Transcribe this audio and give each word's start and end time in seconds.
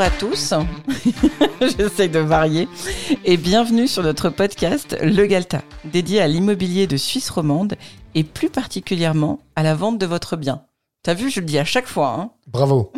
Bonjour 0.00 0.14
à 0.14 0.18
tous, 0.18 0.54
j'essaie 1.60 2.08
de 2.08 2.20
varier, 2.20 2.68
et 3.26 3.36
bienvenue 3.36 3.86
sur 3.86 4.02
notre 4.02 4.30
podcast 4.30 4.96
Le 5.02 5.26
Galta, 5.26 5.60
dédié 5.84 6.22
à 6.22 6.26
l'immobilier 6.26 6.86
de 6.86 6.96
Suisse 6.96 7.28
romande 7.28 7.74
et 8.14 8.24
plus 8.24 8.48
particulièrement 8.48 9.40
à 9.56 9.62
la 9.62 9.74
vente 9.74 9.98
de 9.98 10.06
votre 10.06 10.38
bien. 10.38 10.64
T'as 11.02 11.12
vu, 11.12 11.28
je 11.28 11.40
le 11.40 11.44
dis 11.44 11.58
à 11.58 11.66
chaque 11.66 11.86
fois. 11.86 12.14
Hein 12.18 12.30
Bravo. 12.46 12.94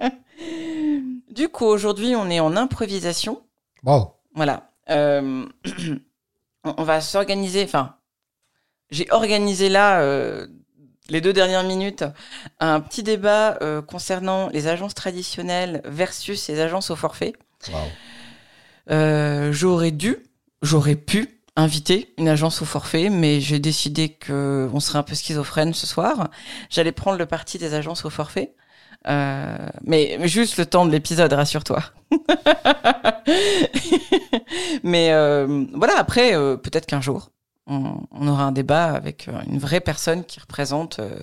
du 1.32 1.48
coup, 1.48 1.64
aujourd'hui, 1.64 2.14
on 2.14 2.30
est 2.30 2.38
en 2.38 2.56
improvisation. 2.56 3.42
Wow. 3.82 4.12
Voilà. 4.36 4.70
Euh, 4.90 5.46
on 6.64 6.84
va 6.84 7.00
s'organiser, 7.00 7.64
enfin, 7.64 7.96
j'ai 8.90 9.08
organisé 9.10 9.68
là, 9.68 10.00
euh, 10.02 10.46
les 11.08 11.20
deux 11.20 11.32
dernières 11.32 11.64
minutes, 11.64 12.04
un 12.60 12.80
petit 12.80 13.02
débat 13.02 13.58
euh, 13.62 13.82
concernant 13.82 14.48
les 14.48 14.66
agences 14.68 14.94
traditionnelles 14.94 15.82
versus 15.84 16.48
les 16.48 16.60
agences 16.60 16.90
au 16.90 16.96
forfait. 16.96 17.32
Wow. 17.68 17.74
Euh, 18.90 19.52
j'aurais 19.52 19.90
dû, 19.90 20.18
j'aurais 20.62 20.96
pu 20.96 21.40
inviter 21.56 22.12
une 22.18 22.28
agence 22.28 22.62
au 22.62 22.64
forfait, 22.64 23.08
mais 23.08 23.40
j'ai 23.40 23.58
décidé 23.58 24.10
que 24.10 24.68
on 24.72 24.80
serait 24.80 24.98
un 24.98 25.02
peu 25.02 25.14
schizophrène 25.14 25.74
ce 25.74 25.86
soir. 25.86 26.28
J'allais 26.70 26.92
prendre 26.92 27.18
le 27.18 27.26
parti 27.26 27.58
des 27.58 27.74
agences 27.74 28.04
au 28.04 28.10
forfait. 28.10 28.54
Euh, 29.08 29.56
mais, 29.84 30.18
juste 30.28 30.56
le 30.58 30.66
temps 30.66 30.84
de 30.86 30.90
l'épisode, 30.90 31.32
rassure-toi. 31.32 31.82
mais 34.82 35.12
euh, 35.12 35.64
voilà, 35.74 35.94
après, 35.98 36.34
euh, 36.34 36.56
peut-être 36.56 36.86
qu'un 36.86 37.00
jour, 37.00 37.30
on, 37.66 38.28
aura 38.28 38.44
un 38.44 38.52
débat 38.52 38.92
avec 38.92 39.28
euh, 39.28 39.40
une 39.46 39.58
vraie 39.58 39.80
personne 39.80 40.24
qui 40.24 40.40
représente 40.40 40.98
euh, 41.00 41.18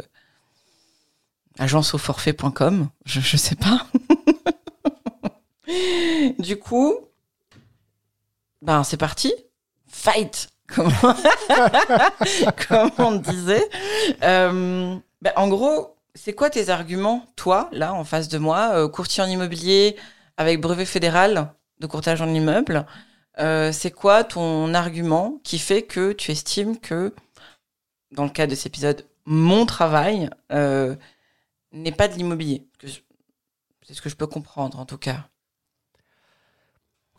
agenceauforfait.com. 1.58 2.90
Je, 3.06 3.20
je 3.22 3.38
sais 3.38 3.56
pas. 3.56 3.86
du 6.40 6.58
coup, 6.58 6.96
ben 8.62 8.84
c'est 8.84 8.98
parti. 8.98 9.34
Fight 9.88 10.50
comme, 10.68 10.92
on 12.98 13.12
disait. 13.14 13.70
Euh, 14.24 14.96
ben, 15.22 15.34
en 15.36 15.48
gros, 15.48 15.98
c'est 16.16 16.34
quoi 16.34 16.50
tes 16.50 16.70
arguments, 16.70 17.26
toi, 17.36 17.70
là, 17.72 17.94
en 17.94 18.04
face 18.04 18.28
de 18.28 18.40
moi, 18.40 18.90
courtier 18.90 19.22
en 19.22 19.28
immobilier 19.28 19.96
avec 20.38 20.60
brevet 20.60 20.86
fédéral 20.86 21.54
de 21.80 21.86
courtage 21.86 22.22
en 22.22 22.34
immeuble? 22.34 22.88
Euh, 23.40 23.72
C'est 23.72 23.92
quoi 23.92 24.24
ton 24.24 24.74
argument 24.74 25.40
qui 25.44 25.60
fait 25.60 25.84
que 25.84 26.14
tu 26.14 26.32
estimes 26.32 26.80
que, 26.80 27.14
dans 28.12 28.24
le 28.24 28.30
cas 28.30 28.48
de 28.48 28.56
cet 28.56 28.68
épisode, 28.68 29.08
mon 29.26 29.66
travail 29.66 30.30
euh, 30.52 30.96
n'est 31.72 31.92
pas 31.92 32.08
de 32.08 32.16
l'immobilier? 32.16 32.68
C'est 33.86 33.94
ce 33.94 34.02
que 34.02 34.10
je 34.10 34.16
peux 34.16 34.28
comprendre, 34.28 34.80
en 34.80 34.86
tout 34.86 34.98
cas. 34.98 35.28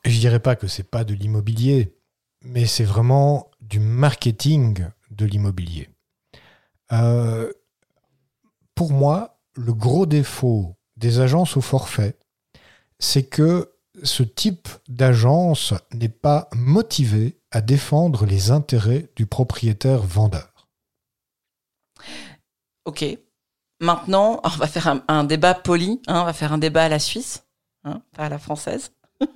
Je 0.05 0.19
dirais 0.19 0.41
pas 0.41 0.57
que 0.57 0.67
c'est 0.67 0.91
pas 0.91 1.05
de 1.05 1.15
l'immobilier, 1.15 1.97
mais 2.42 2.67
c'est 2.67 2.85
vraiment 2.85 3.51
du 3.61 3.81
marketing 3.81 4.87
de 5.11 5.25
l'immobilier. 5.25 5.89
Euh, 6.92 7.51
pour 8.75 8.92
moi, 8.92 9.41
le 9.55 9.73
gros 9.73 10.07
défaut 10.07 10.77
des 10.97 11.20
agences 11.20 11.57
au 11.57 11.61
forfait, 11.61 12.19
c'est 12.98 13.25
que 13.25 13.73
ce 14.03 14.23
type 14.23 14.69
d'agence 14.89 15.75
n'est 15.92 16.09
pas 16.09 16.48
motivé 16.55 17.39
à 17.50 17.61
défendre 17.61 18.27
les 18.27 18.51
intérêts 18.51 19.09
du 19.17 19.27
propriétaire 19.27 20.03
vendeur. 20.03 20.69
Ok. 22.84 23.05
Maintenant, 23.81 24.41
on 24.45 24.48
va 24.48 24.67
faire 24.67 25.03
un, 25.09 25.24
débat 25.24 25.55
poli. 25.55 26.01
hein, 26.07 26.23
on 26.23 26.24
va 26.24 26.33
faire 26.33 26.52
un 26.52 26.58
débat 26.58 26.85
à 26.85 26.89
la 26.89 26.98
Suisse, 26.98 27.45
hein, 27.85 28.02
pas 28.17 28.24
à 28.24 28.29
la 28.29 28.39
française. 28.39 28.92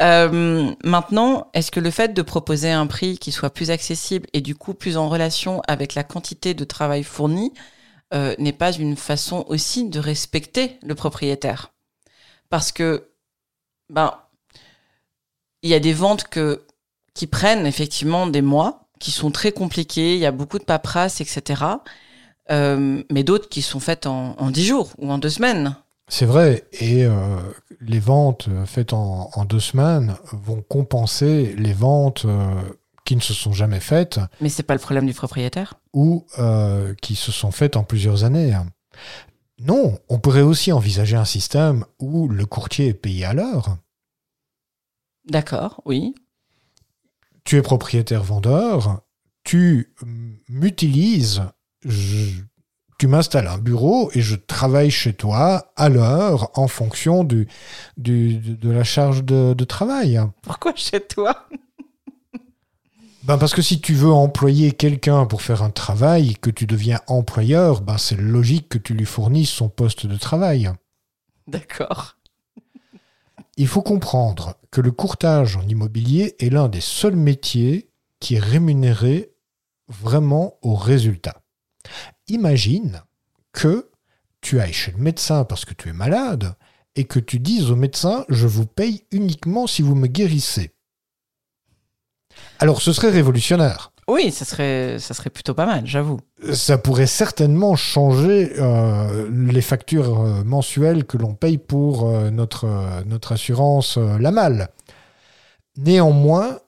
Euh, 0.00 0.74
maintenant, 0.84 1.50
est-ce 1.54 1.70
que 1.70 1.80
le 1.80 1.90
fait 1.90 2.12
de 2.12 2.22
proposer 2.22 2.70
un 2.70 2.86
prix 2.86 3.18
qui 3.18 3.32
soit 3.32 3.50
plus 3.50 3.70
accessible 3.70 4.26
et 4.32 4.40
du 4.40 4.54
coup 4.54 4.74
plus 4.74 4.96
en 4.96 5.08
relation 5.08 5.62
avec 5.68 5.94
la 5.94 6.04
quantité 6.04 6.54
de 6.54 6.64
travail 6.64 7.02
fourni 7.02 7.52
euh, 8.12 8.34
n'est 8.38 8.52
pas 8.52 8.72
une 8.72 8.96
façon 8.96 9.44
aussi 9.48 9.88
de 9.88 9.98
respecter 9.98 10.78
le 10.82 10.94
propriétaire? 10.94 11.72
Parce 12.50 12.72
que, 12.72 13.08
ben, 13.90 14.14
il 15.62 15.70
y 15.70 15.74
a 15.74 15.80
des 15.80 15.92
ventes 15.92 16.24
que, 16.24 16.62
qui 17.14 17.26
prennent 17.26 17.66
effectivement 17.66 18.26
des 18.26 18.42
mois, 18.42 18.88
qui 18.98 19.10
sont 19.10 19.30
très 19.30 19.52
compliquées, 19.52 20.14
il 20.14 20.20
y 20.20 20.26
a 20.26 20.32
beaucoup 20.32 20.58
de 20.58 20.64
paperasse, 20.64 21.20
etc. 21.20 21.64
Euh, 22.50 23.02
mais 23.10 23.24
d'autres 23.24 23.48
qui 23.48 23.62
sont 23.62 23.80
faites 23.80 24.06
en, 24.06 24.36
en 24.38 24.50
10 24.50 24.64
jours 24.64 24.90
ou 24.98 25.10
en 25.10 25.18
deux 25.18 25.30
semaines. 25.30 25.76
C'est 26.08 26.26
vrai, 26.26 26.64
et 26.72 27.04
euh, 27.04 27.38
les 27.80 27.98
ventes 27.98 28.48
faites 28.64 28.92
en, 28.92 29.30
en 29.34 29.44
deux 29.44 29.58
semaines 29.58 30.14
vont 30.30 30.62
compenser 30.62 31.54
les 31.58 31.72
ventes 31.72 32.24
euh, 32.26 32.54
qui 33.04 33.16
ne 33.16 33.20
se 33.20 33.34
sont 33.34 33.52
jamais 33.52 33.80
faites 33.80 34.20
Mais 34.40 34.48
c'est 34.48 34.62
pas 34.62 34.74
le 34.74 34.80
problème 34.80 35.06
du 35.06 35.14
propriétaire. 35.14 35.74
ou 35.92 36.24
qui 37.02 37.16
se 37.16 37.32
sont 37.32 37.50
faites 37.50 37.76
en 37.76 37.82
plusieurs 37.82 38.22
années. 38.22 38.54
Non, 39.58 39.98
on 40.08 40.18
pourrait 40.18 40.42
aussi 40.42 40.70
envisager 40.72 41.16
un 41.16 41.24
système 41.24 41.84
où 41.98 42.28
le 42.28 42.44
courtier 42.46 42.88
est 42.88 42.94
payé 42.94 43.24
à 43.24 43.32
l'heure. 43.32 43.78
D'accord, 45.24 45.82
oui. 45.86 46.14
Tu 47.44 47.56
es 47.56 47.62
propriétaire-vendeur, 47.62 49.02
tu 49.44 49.94
m'utilises, 50.48 51.42
tu 52.98 53.06
m'installes 53.06 53.46
un 53.46 53.58
bureau 53.58 54.10
et 54.14 54.20
je 54.20 54.34
travaille 54.36 54.90
chez 54.90 55.12
toi 55.14 55.72
à 55.76 55.88
l'heure 55.88 56.50
en 56.58 56.66
fonction 56.68 57.24
du, 57.24 57.46
du- 57.96 58.38
de 58.38 58.54
de 58.54 58.70
la 58.70 58.84
charge 58.84 59.22
de, 59.24 59.54
de 59.54 59.64
travail. 59.64 60.20
Pourquoi 60.42 60.74
chez 60.74 61.00
toi? 61.00 61.46
Ben 63.26 63.38
parce 63.38 63.54
que 63.54 63.62
si 63.62 63.80
tu 63.80 63.92
veux 63.92 64.12
employer 64.12 64.70
quelqu'un 64.70 65.26
pour 65.26 65.42
faire 65.42 65.64
un 65.64 65.70
travail 65.70 66.36
que 66.36 66.48
tu 66.48 66.64
deviens 66.64 67.00
employeur, 67.08 67.80
ben 67.80 67.98
c'est 67.98 68.14
logique 68.14 68.68
que 68.68 68.78
tu 68.78 68.94
lui 68.94 69.04
fournisses 69.04 69.50
son 69.50 69.68
poste 69.68 70.06
de 70.06 70.16
travail. 70.16 70.70
D'accord. 71.48 72.18
Il 73.56 73.66
faut 73.66 73.82
comprendre 73.82 74.54
que 74.70 74.80
le 74.80 74.92
courtage 74.92 75.56
en 75.56 75.66
immobilier 75.66 76.36
est 76.38 76.50
l'un 76.50 76.68
des 76.68 76.80
seuls 76.80 77.16
métiers 77.16 77.90
qui 78.20 78.36
est 78.36 78.40
rémunéré 78.40 79.32
vraiment 79.88 80.54
au 80.62 80.76
résultat. 80.76 81.42
Imagine 82.28 83.02
que 83.50 83.90
tu 84.40 84.60
ailles 84.60 84.72
chez 84.72 84.92
le 84.92 84.98
médecin 84.98 85.44
parce 85.44 85.64
que 85.64 85.74
tu 85.74 85.88
es 85.88 85.92
malade 85.92 86.54
et 86.94 87.02
que 87.02 87.18
tu 87.18 87.40
dises 87.40 87.72
au 87.72 87.76
médecin 87.76 88.24
je 88.28 88.46
vous 88.46 88.66
paye 88.66 89.04
uniquement 89.10 89.66
si 89.66 89.82
vous 89.82 89.96
me 89.96 90.06
guérissez. 90.06 90.75
Alors 92.58 92.80
ce 92.82 92.92
serait 92.92 93.10
révolutionnaire. 93.10 93.92
Oui, 94.08 94.30
ça 94.30 94.44
serait, 94.44 94.98
ça 95.00 95.14
serait 95.14 95.30
plutôt 95.30 95.52
pas 95.54 95.66
mal, 95.66 95.84
j'avoue. 95.84 96.20
ça 96.52 96.78
pourrait 96.78 97.08
certainement 97.08 97.74
changer 97.74 98.52
euh, 98.60 99.28
les 99.32 99.60
factures 99.60 100.20
euh, 100.20 100.44
mensuelles 100.44 101.04
que 101.04 101.16
l'on 101.16 101.34
paye 101.34 101.58
pour 101.58 102.08
euh, 102.08 102.30
notre, 102.30 102.68
notre 103.04 103.32
assurance 103.32 103.96
la 103.98 104.30
malle. 104.30 104.68
Néanmoins, 105.76 106.60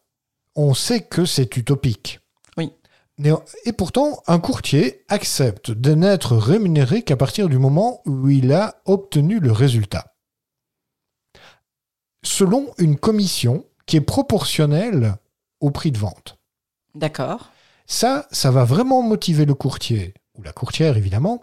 on 0.56 0.74
sait 0.74 1.02
que 1.02 1.24
c'est 1.24 1.56
utopique. 1.56 2.18
Oui. 2.56 2.72
Néan- 3.18 3.44
Et 3.64 3.72
pourtant, 3.72 4.20
un 4.26 4.40
courtier 4.40 5.04
accepte 5.08 5.70
de 5.70 5.94
n'être 5.94 6.36
rémunéré 6.36 7.02
qu'à 7.02 7.16
partir 7.16 7.48
du 7.48 7.58
moment 7.58 8.02
où 8.04 8.28
il 8.28 8.52
a 8.52 8.82
obtenu 8.84 9.38
le 9.38 9.52
résultat. 9.52 10.12
Selon 12.24 12.66
une 12.78 12.96
commission 12.98 13.64
qui 13.86 13.96
est 13.96 14.00
proportionnelle 14.02 15.14
au 15.60 15.70
prix 15.70 15.92
de 15.92 15.98
vente. 15.98 16.38
D'accord. 16.94 17.50
Ça, 17.86 18.26
ça 18.30 18.50
va 18.50 18.64
vraiment 18.64 19.02
motiver 19.02 19.46
le 19.46 19.54
courtier, 19.54 20.14
ou 20.36 20.42
la 20.42 20.52
courtière 20.52 20.96
évidemment, 20.96 21.42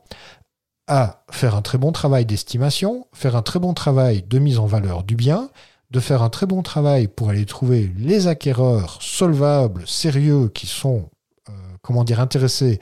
à 0.87 1.23
faire 1.31 1.55
un 1.55 1.61
très 1.61 1.77
bon 1.77 1.91
travail 1.91 2.25
d'estimation, 2.25 3.07
faire 3.13 3.35
un 3.35 3.41
très 3.41 3.59
bon 3.59 3.73
travail 3.73 4.21
de 4.21 4.39
mise 4.39 4.59
en 4.59 4.67
valeur 4.67 5.03
du 5.03 5.15
bien, 5.15 5.49
de 5.91 5.99
faire 5.99 6.21
un 6.21 6.29
très 6.29 6.45
bon 6.45 6.61
travail 6.61 7.07
pour 7.07 7.29
aller 7.29 7.45
trouver 7.45 7.91
les 7.97 8.27
acquéreurs 8.27 9.01
solvables, 9.01 9.87
sérieux, 9.87 10.49
qui 10.49 10.67
sont, 10.67 11.09
euh, 11.49 11.53
comment 11.81 12.03
dire, 12.03 12.19
intéressés 12.19 12.79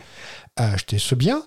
à 0.56 0.72
acheter 0.74 0.98
ce 0.98 1.16
bien, 1.16 1.44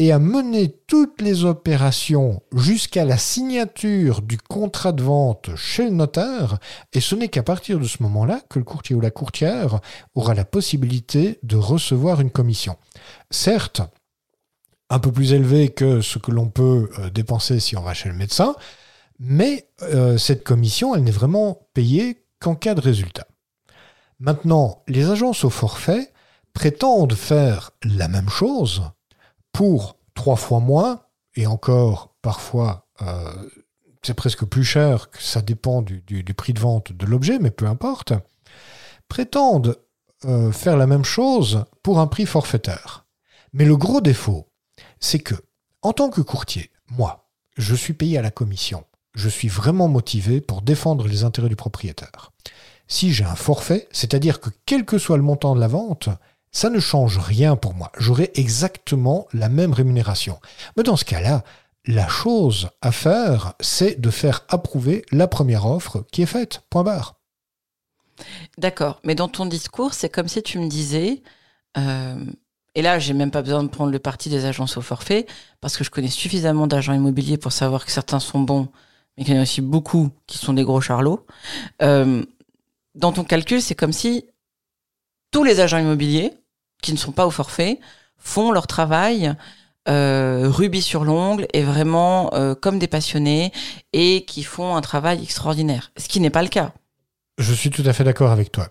et 0.00 0.12
à 0.12 0.18
mener 0.18 0.74
toutes 0.86 1.20
les 1.20 1.44
opérations 1.44 2.42
jusqu'à 2.56 3.04
la 3.04 3.18
signature 3.18 4.22
du 4.22 4.38
contrat 4.38 4.92
de 4.92 5.02
vente 5.02 5.54
chez 5.56 5.84
le 5.84 5.90
notaire, 5.90 6.58
et 6.94 7.00
ce 7.00 7.14
n'est 7.14 7.28
qu'à 7.28 7.42
partir 7.42 7.78
de 7.78 7.84
ce 7.84 8.02
moment-là 8.04 8.40
que 8.48 8.58
le 8.58 8.64
courtier 8.64 8.96
ou 8.96 9.02
la 9.02 9.10
courtière 9.10 9.80
aura 10.14 10.32
la 10.32 10.46
possibilité 10.46 11.38
de 11.42 11.56
recevoir 11.56 12.22
une 12.22 12.30
commission. 12.30 12.78
Certes, 13.30 13.82
un 14.88 15.00
peu 15.00 15.12
plus 15.12 15.34
élevée 15.34 15.68
que 15.68 16.00
ce 16.00 16.18
que 16.18 16.30
l'on 16.30 16.48
peut 16.48 16.88
euh, 16.98 17.10
dépenser 17.10 17.60
si 17.60 17.76
on 17.76 17.82
va 17.82 17.92
chez 17.92 18.08
le 18.08 18.14
médecin, 18.14 18.54
mais 19.18 19.68
euh, 19.82 20.16
cette 20.16 20.44
commission, 20.44 20.94
elle 20.94 21.04
n'est 21.04 21.10
vraiment 21.10 21.68
payée 21.74 22.24
qu'en 22.40 22.54
cas 22.54 22.74
de 22.74 22.80
résultat. 22.80 23.26
Maintenant, 24.18 24.82
les 24.88 25.10
agences 25.10 25.44
au 25.44 25.50
forfait 25.50 26.10
prétendent 26.54 27.12
faire 27.12 27.72
la 27.84 28.08
même 28.08 28.30
chose 28.30 28.82
pour 29.52 29.96
trois 30.14 30.36
fois 30.36 30.60
moins, 30.60 31.02
et 31.34 31.46
encore 31.46 32.14
parfois 32.22 32.86
euh, 33.02 33.48
c'est 34.02 34.14
presque 34.14 34.44
plus 34.44 34.64
cher, 34.64 35.10
que 35.10 35.22
ça 35.22 35.42
dépend 35.42 35.82
du, 35.82 36.02
prix 36.36 36.52
de 36.52 36.60
vente 36.60 36.92
de 36.92 37.06
l'objet, 37.06 37.38
mais 37.38 37.50
peu 37.50 37.66
importe, 37.66 38.12
prétendent 39.08 39.78
euh, 40.24 40.52
faire 40.52 40.76
la 40.76 40.86
même 40.86 41.04
chose 41.04 41.64
pour 41.82 41.98
un 41.98 42.06
prix 42.06 42.26
forfaitaire. 42.26 43.06
Mais 43.52 43.64
le 43.64 43.76
gros 43.76 44.00
défaut, 44.00 44.48
c'est 45.00 45.18
que, 45.18 45.34
en 45.82 45.92
tant 45.92 46.08
que 46.08 46.20
courtier, 46.20 46.70
moi, 46.90 47.28
je 47.56 47.74
suis 47.74 47.94
payé 47.94 48.18
à 48.18 48.22
la 48.22 48.30
commission. 48.30 48.84
Je 49.14 49.28
suis 49.28 49.48
vraiment 49.48 49.88
motivé 49.88 50.40
pour 50.40 50.62
défendre 50.62 51.06
les 51.06 51.24
intérêts 51.24 51.48
du 51.48 51.56
propriétaire. 51.56 52.30
Si 52.86 53.12
j'ai 53.12 53.24
un 53.24 53.34
forfait, 53.34 53.88
c'est-à-dire 53.92 54.40
que 54.40 54.50
quel 54.66 54.84
que 54.84 54.98
soit 54.98 55.16
le 55.16 55.22
montant 55.22 55.54
de 55.54 55.60
la 55.60 55.68
vente, 55.68 56.08
ça 56.52 56.70
ne 56.70 56.80
change 56.80 57.18
rien 57.18 57.56
pour 57.56 57.74
moi. 57.74 57.92
J'aurai 57.98 58.30
exactement 58.34 59.26
la 59.32 59.48
même 59.48 59.72
rémunération. 59.72 60.40
Mais 60.76 60.82
dans 60.82 60.96
ce 60.96 61.04
cas-là, 61.04 61.44
la 61.86 62.08
chose 62.08 62.70
à 62.82 62.92
faire, 62.92 63.54
c'est 63.60 64.00
de 64.00 64.10
faire 64.10 64.44
approuver 64.48 65.04
la 65.12 65.28
première 65.28 65.66
offre 65.66 66.04
qui 66.12 66.22
est 66.22 66.26
faite. 66.26 66.62
Point 66.70 66.84
barre. 66.84 67.16
D'accord. 68.58 69.00
Mais 69.04 69.14
dans 69.14 69.28
ton 69.28 69.46
discours, 69.46 69.94
c'est 69.94 70.10
comme 70.10 70.28
si 70.28 70.42
tu 70.42 70.58
me 70.58 70.68
disais, 70.68 71.22
euh, 71.78 72.24
et 72.74 72.82
là, 72.82 72.98
j'ai 72.98 73.14
même 73.14 73.30
pas 73.30 73.42
besoin 73.42 73.62
de 73.62 73.68
prendre 73.68 73.92
le 73.92 73.98
parti 73.98 74.28
des 74.28 74.44
agences 74.44 74.76
au 74.76 74.82
forfait, 74.82 75.26
parce 75.60 75.76
que 75.76 75.84
je 75.84 75.90
connais 75.90 76.08
suffisamment 76.08 76.66
d'agents 76.66 76.92
immobiliers 76.92 77.38
pour 77.38 77.52
savoir 77.52 77.84
que 77.84 77.92
certains 77.92 78.20
sont 78.20 78.40
bons, 78.40 78.68
mais 79.16 79.24
qu'il 79.24 79.34
y 79.34 79.36
en 79.36 79.40
a 79.40 79.42
aussi 79.44 79.60
beaucoup 79.60 80.10
qui 80.26 80.38
sont 80.38 80.52
des 80.52 80.64
gros 80.64 80.80
charlots. 80.80 81.24
Euh, 81.82 82.22
dans 82.94 83.12
ton 83.12 83.24
calcul, 83.24 83.62
c'est 83.62 83.74
comme 83.74 83.92
si 83.92 84.24
tous 85.30 85.44
les 85.44 85.60
agents 85.60 85.78
immobiliers 85.78 86.32
qui 86.82 86.92
ne 86.92 86.98
sont 86.98 87.12
pas 87.12 87.26
au 87.26 87.30
forfait 87.30 87.80
font 88.18 88.52
leur 88.52 88.66
travail 88.66 89.34
euh, 89.88 90.48
rubis 90.48 90.82
sur 90.82 91.04
l'ongle 91.04 91.46
et 91.54 91.62
vraiment 91.62 92.32
euh, 92.34 92.54
comme 92.54 92.78
des 92.78 92.86
passionnés 92.86 93.52
et 93.92 94.24
qui 94.26 94.42
font 94.42 94.76
un 94.76 94.80
travail 94.80 95.22
extraordinaire. 95.22 95.90
Ce 95.96 96.08
qui 96.08 96.20
n'est 96.20 96.30
pas 96.30 96.42
le 96.42 96.48
cas. 96.48 96.72
Je 97.38 97.54
suis 97.54 97.70
tout 97.70 97.82
à 97.86 97.92
fait 97.92 98.04
d'accord 98.04 98.30
avec 98.30 98.52
toi. 98.52 98.68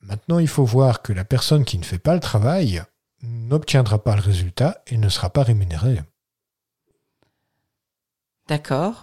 Maintenant, 0.00 0.38
il 0.38 0.48
faut 0.48 0.64
voir 0.64 1.02
que 1.02 1.12
la 1.12 1.24
personne 1.24 1.64
qui 1.64 1.78
ne 1.78 1.84
fait 1.84 1.98
pas 1.98 2.14
le 2.14 2.20
travail 2.20 2.82
n'obtiendra 3.22 4.02
pas 4.02 4.14
le 4.14 4.22
résultat 4.22 4.82
et 4.86 4.96
ne 4.96 5.08
sera 5.08 5.30
pas 5.30 5.42
rémunérée. 5.42 6.00
D'accord. 8.48 9.02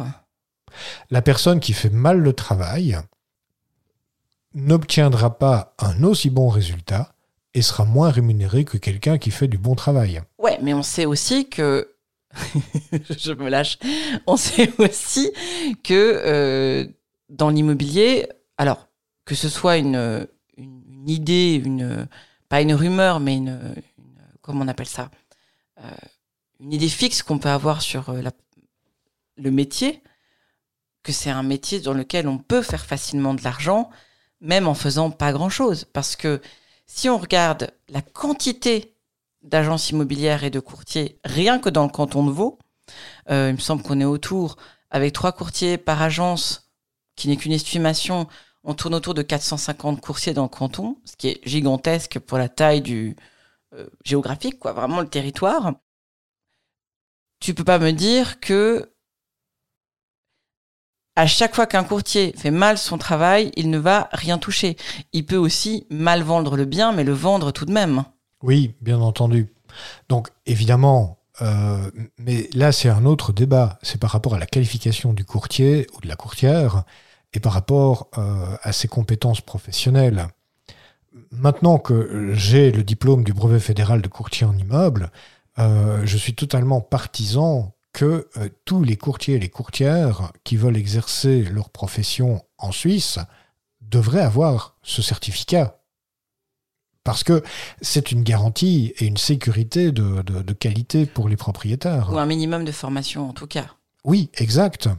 La 1.12 1.22
personne 1.22 1.60
qui 1.60 1.74
fait 1.74 1.90
mal 1.90 2.18
le 2.18 2.34
travail 2.34 2.98
n'obtiendra 4.54 5.38
pas 5.38 5.74
un 5.80 6.04
aussi 6.04 6.30
bon 6.30 6.50
résultat 6.50 7.14
et 7.54 7.62
sera 7.62 7.86
moins 7.86 8.10
rémunérée 8.10 8.66
que 8.66 8.78
quelqu'un 8.78 9.18
qui 9.18 9.32
fait 9.32 9.48
du 9.48 9.58
bon 9.58 9.76
travail. 9.76 10.22
Ouais, 10.38 10.58
mais 10.62 10.74
on 10.74 10.84
sait 10.84 11.06
aussi 11.06 11.50
que. 11.50 11.90
je 13.10 13.34
me 13.34 13.50
lâche. 13.50 13.78
On 14.26 14.38
sait 14.38 14.72
aussi 14.80 15.32
que 15.84 16.22
euh, 16.26 16.88
dans 17.30 17.50
l'immobilier, 17.50 18.28
alors 18.58 18.88
que 19.26 19.36
ce 19.36 19.50
soit 19.50 19.78
une, 19.78 20.28
une, 20.58 21.08
idée, 21.08 21.62
une 21.64 22.08
pas 22.50 22.62
une 22.62 22.74
rumeur, 22.74 23.20
mais 23.20 23.38
une, 23.38 23.76
comment 24.42 24.64
on 24.64 24.68
appelle 24.68 24.88
ça, 24.88 25.10
Euh, 25.80 25.90
une 26.60 26.72
idée 26.72 26.88
fixe 26.88 27.24
qu'on 27.24 27.40
peut 27.40 27.50
avoir 27.50 27.82
sur 27.82 28.10
euh, 28.10 28.22
le 29.36 29.52
métier, 29.52 30.02
que 31.02 31.12
c'est 31.12 31.32
un 31.32 31.44
métier 31.44 31.82
dans 31.82 31.94
lequel 31.94 32.28
on 32.28 32.38
peut 32.38 32.62
faire 32.62 32.86
facilement 32.86 33.34
de 33.34 33.44
l'argent, 33.44 33.90
même 34.44 34.68
en 34.68 34.76
faisant 34.76 35.10
pas 35.10 35.32
grand 35.32 35.50
chose, 35.50 35.86
parce 35.86 36.16
que 36.16 36.42
si 36.86 37.10
on 37.10 37.18
regarde 37.18 37.72
la 37.90 38.02
quantité 38.02 38.94
d'agences 39.42 39.90
immobilières 39.90 40.44
et 40.44 40.50
de 40.50 40.60
courtiers, 40.60 41.20
rien 41.24 41.60
que 41.60 41.70
dans 41.70 41.84
le 41.84 41.90
canton 41.90 42.26
de 42.26 42.32
Vaud. 42.32 42.60
Euh, 43.30 43.50
il 43.50 43.56
me 43.56 43.60
semble 43.60 43.84
qu'on 43.84 44.00
est 44.00 44.06
autour, 44.06 44.58
avec 44.90 45.14
trois 45.14 45.32
courtiers 45.32 45.78
par 45.78 46.02
agence, 46.02 46.72
qui 47.16 47.28
n'est 47.28 47.38
qu'une 47.38 47.52
estimation, 47.52 48.28
on 48.64 48.74
tourne 48.74 48.96
autour 48.96 49.14
de 49.14 49.22
450 49.22 50.02
courtiers 50.02 50.34
dans 50.34 50.44
le 50.44 50.50
canton, 50.50 50.98
ce 51.06 51.16
qui 51.16 51.30
est 51.30 51.42
gigantesque 51.48 52.20
pour 52.20 52.38
la 52.38 52.50
taille 52.50 52.82
du 52.82 53.16
euh, 53.74 53.88
géographique, 54.04 54.60
quoi, 54.60 54.74
vraiment 54.74 55.02
le 55.02 55.08
territoire. 55.08 55.74
Tu 57.40 57.54
peux 57.54 57.64
pas 57.66 57.80
me 57.80 57.92
dire 57.92 58.40
que 58.40 58.93
à 61.16 61.28
chaque 61.28 61.56
fois 61.56 61.68
qu'un 61.68 61.84
courtier 61.84 62.34
fait 62.38 62.52
mal 62.52 62.78
son 62.78 62.98
travail, 62.98 63.52
il 63.56 63.70
ne 63.70 63.78
va 63.78 64.10
rien 64.12 64.38
toucher. 64.38 64.78
Il 65.14 65.26
peut 65.26 65.38
aussi 65.38 65.86
mal 65.90 66.24
vendre 66.24 66.58
le 66.58 66.66
bien, 66.66 66.92
mais 66.92 67.04
le 67.04 67.14
vendre 67.14 67.52
tout 67.52 67.66
de 67.66 67.72
même. 67.72 68.04
Oui, 68.42 68.76
bien 68.82 69.00
entendu. 69.00 69.54
Donc, 70.10 70.30
évidemment, 70.46 71.20
euh, 71.42 71.90
mais 72.18 72.50
là, 72.54 72.72
c'est 72.72 72.90
un 72.90 73.06
autre 73.06 73.32
débat. 73.32 73.78
C'est 73.82 74.00
par 74.00 74.12
rapport 74.12 74.36
à 74.36 74.40
la 74.40 74.46
qualification 74.46 75.14
du 75.14 75.26
courtier 75.26 75.88
ou 75.96 76.02
de 76.02 76.08
la 76.08 76.16
courtière 76.16 76.84
et 77.34 77.40
par 77.40 77.54
rapport 77.54 78.10
euh, 78.18 78.56
à 78.62 78.72
ses 78.72 78.88
compétences 78.88 79.42
professionnelles. 79.42 80.28
Maintenant 81.32 81.78
que 81.78 82.32
j'ai 82.34 82.72
le 82.72 82.84
diplôme 82.84 83.24
du 83.24 83.34
brevet 83.34 83.60
fédéral 83.60 84.02
de 84.02 84.08
courtier 84.08 84.46
en 84.46 84.58
immeuble, 84.58 85.12
euh, 85.60 86.02
je 86.06 86.18
suis 86.18 86.34
totalement 86.34 86.82
partisan 86.82 87.74
que 87.94 88.28
euh, 88.38 88.50
tous 88.66 88.84
les 88.84 88.98
courtiers 88.98 89.36
et 89.36 89.40
les 89.40 89.50
courtières 89.50 90.32
qui 90.44 90.58
veulent 90.58 90.78
exercer 90.78 91.44
leur 91.44 91.70
profession 91.70 92.44
en 92.58 92.72
Suisse 92.72 93.20
devraient 93.82 94.22
avoir 94.22 94.76
ce 94.82 95.02
certificat. 95.02 95.80
Parce 97.04 97.24
que 97.24 97.44
c'est 97.82 98.12
une 98.12 98.24
garantie 98.24 98.94
et 98.98 99.06
une 99.06 99.18
sécurité 99.18 99.92
de, 99.92 100.22
de- 100.22 100.42
de 100.42 100.54
qualité 100.54 101.06
pour 101.06 101.28
les 101.30 101.36
propriétaires. 101.36 102.12
Ou 102.14 102.18
un 102.18 102.26
minimum 102.26 102.64
de 102.66 102.72
formation, 102.72 103.30
en 103.30 103.34
tout 103.34 103.48
cas. 103.48 103.68
Oui, 104.06 104.30
exact. 104.36 104.90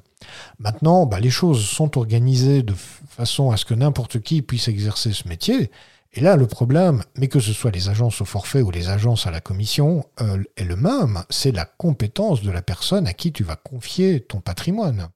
Maintenant, 0.59 1.07
bah, 1.07 1.19
les 1.21 1.31
choses 1.31 1.65
sont 1.65 1.99
organisées 1.99 2.63
de 2.63 2.75
façon 2.75 3.51
à 3.51 3.57
ce 3.57 3.65
que 3.65 3.75
n'importe 3.75 4.21
qui 4.21 4.43
puisse 4.43 4.69
exercer 4.69 5.13
ce 5.13 5.29
métier. 5.29 5.71
Et 6.17 6.21
là, 6.21 6.37
le 6.37 6.47
problème, 6.47 7.03
mais 7.17 7.27
que 7.27 7.41
ce 7.41 7.53
soit 7.53 7.73
les 7.73 7.89
agences 7.89 8.21
au 8.21 8.25
forfait 8.25 8.63
ou 8.63 8.71
les 8.71 8.89
agences 8.89 9.27
à 9.27 9.33
la 9.33 9.41
commission, 9.41 10.05
euh, 10.21 10.43
est 10.57 10.65
le 10.65 10.77
même. 10.77 11.25
C'est 11.29 11.51
la 11.51 11.65
compétence 11.65 12.41
de 12.43 12.53
la 12.53 12.63
personne 12.63 13.09
à 13.09 13.13
qui 13.13 13.33
tu 13.33 13.43
vas 13.43 13.57
confier 13.57 14.21
ton 14.21 14.41
patrimoine. 14.41 15.09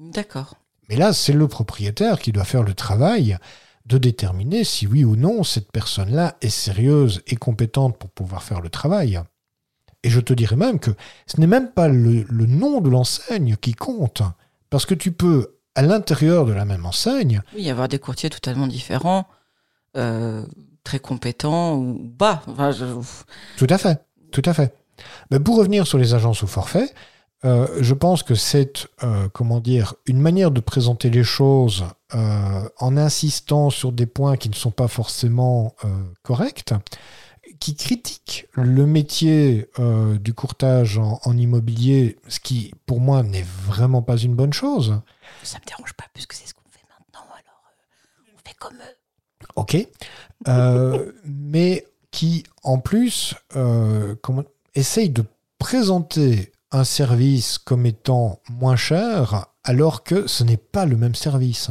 D'accord. 0.00 0.56
Mais 0.88 0.96
là, 0.96 1.12
c'est 1.12 1.32
le 1.32 1.46
propriétaire 1.46 2.18
qui 2.18 2.32
doit 2.32 2.44
faire 2.44 2.64
le 2.64 2.74
travail 2.74 3.38
de 3.86 3.96
déterminer 3.96 4.64
si 4.64 4.88
oui 4.88 5.04
ou 5.04 5.14
non 5.14 5.44
cette 5.44 5.70
personne-là 5.70 6.36
est 6.40 6.50
sérieuse 6.50 7.22
et 7.28 7.36
compétente 7.36 7.96
pour 7.96 8.10
pouvoir 8.10 8.42
faire 8.42 8.60
le 8.60 8.70
travail. 8.70 9.20
Et 10.02 10.10
je 10.10 10.18
te 10.18 10.32
dirais 10.32 10.56
même 10.56 10.80
que 10.80 10.90
ce 11.26 11.40
n'est 11.40 11.46
même 11.46 11.70
pas 11.70 11.86
le, 11.86 12.24
le 12.28 12.46
nom 12.46 12.80
de 12.80 12.90
l'enseigne 12.90 13.54
qui 13.56 13.74
compte, 13.74 14.22
parce 14.68 14.84
que 14.84 14.94
tu 14.94 15.12
peux, 15.12 15.58
à 15.76 15.82
l'intérieur 15.82 16.44
de 16.44 16.52
la 16.52 16.64
même 16.64 16.86
enseigne, 16.86 17.40
Oui, 17.54 17.62
y 17.62 17.70
avoir 17.70 17.86
des 17.88 18.00
courtiers 18.00 18.30
totalement 18.30 18.66
différents, 18.66 19.26
euh, 19.96 20.44
très 20.84 20.98
compétents 20.98 21.76
ou 21.76 21.98
bas. 21.98 22.42
Enfin, 22.48 22.70
je- 22.72 22.84
Tout 23.56 23.66
à 23.68 23.78
fait, 23.78 24.04
tout 24.30 24.42
à 24.44 24.54
fait. 24.54 24.74
Mais 25.30 25.40
pour 25.40 25.56
revenir 25.56 25.86
sur 25.86 25.98
les 25.98 26.14
agences 26.14 26.42
au 26.42 26.46
forfait, 26.46 26.92
euh, 27.44 27.66
je 27.80 27.94
pense 27.94 28.22
que 28.22 28.34
c'est, 28.36 28.86
euh, 29.02 29.28
comment 29.32 29.58
dire, 29.58 29.94
une 30.06 30.20
manière 30.20 30.50
de 30.52 30.60
présenter 30.60 31.10
les 31.10 31.24
choses 31.24 31.84
euh, 32.14 32.68
en 32.78 32.96
insistant 32.96 33.70
sur 33.70 33.90
des 33.90 34.06
points 34.06 34.36
qui 34.36 34.48
ne 34.48 34.54
sont 34.54 34.70
pas 34.70 34.86
forcément 34.88 35.74
euh, 35.84 35.88
corrects, 36.22 36.72
qui 37.58 37.74
critique 37.74 38.46
le 38.52 38.86
métier 38.86 39.68
euh, 39.80 40.18
du 40.18 40.34
courtage 40.34 40.98
en, 40.98 41.20
en 41.24 41.36
immobilier, 41.36 42.16
ce 42.28 42.38
qui, 42.38 42.72
pour 42.86 43.00
moi, 43.00 43.22
n'est 43.24 43.44
vraiment 43.66 44.02
pas 44.02 44.16
une 44.16 44.34
bonne 44.36 44.52
chose. 44.52 45.00
Ça 45.42 45.58
me 45.58 45.66
dérange 45.66 45.94
pas 45.94 46.04
puisque 46.14 46.34
c'est 46.34 46.46
ce 46.46 46.54
qu'on 46.54 46.70
fait 46.70 46.84
maintenant. 46.88 47.26
Alors, 47.28 47.62
euh, 47.66 48.32
on 48.36 48.48
fait 48.48 48.54
comme 48.56 48.74
eux. 48.76 48.96
Ok. 49.56 49.76
Euh, 50.48 51.12
mais 51.24 51.86
qui, 52.10 52.44
en 52.62 52.78
plus, 52.78 53.34
euh, 53.56 54.14
comment, 54.22 54.44
essaye 54.74 55.10
de 55.10 55.24
présenter 55.58 56.52
un 56.70 56.84
service 56.84 57.58
comme 57.58 57.86
étant 57.86 58.40
moins 58.50 58.76
cher, 58.76 59.46
alors 59.64 60.02
que 60.02 60.26
ce 60.26 60.42
n'est 60.42 60.56
pas 60.56 60.86
le 60.86 60.96
même 60.96 61.14
service. 61.14 61.70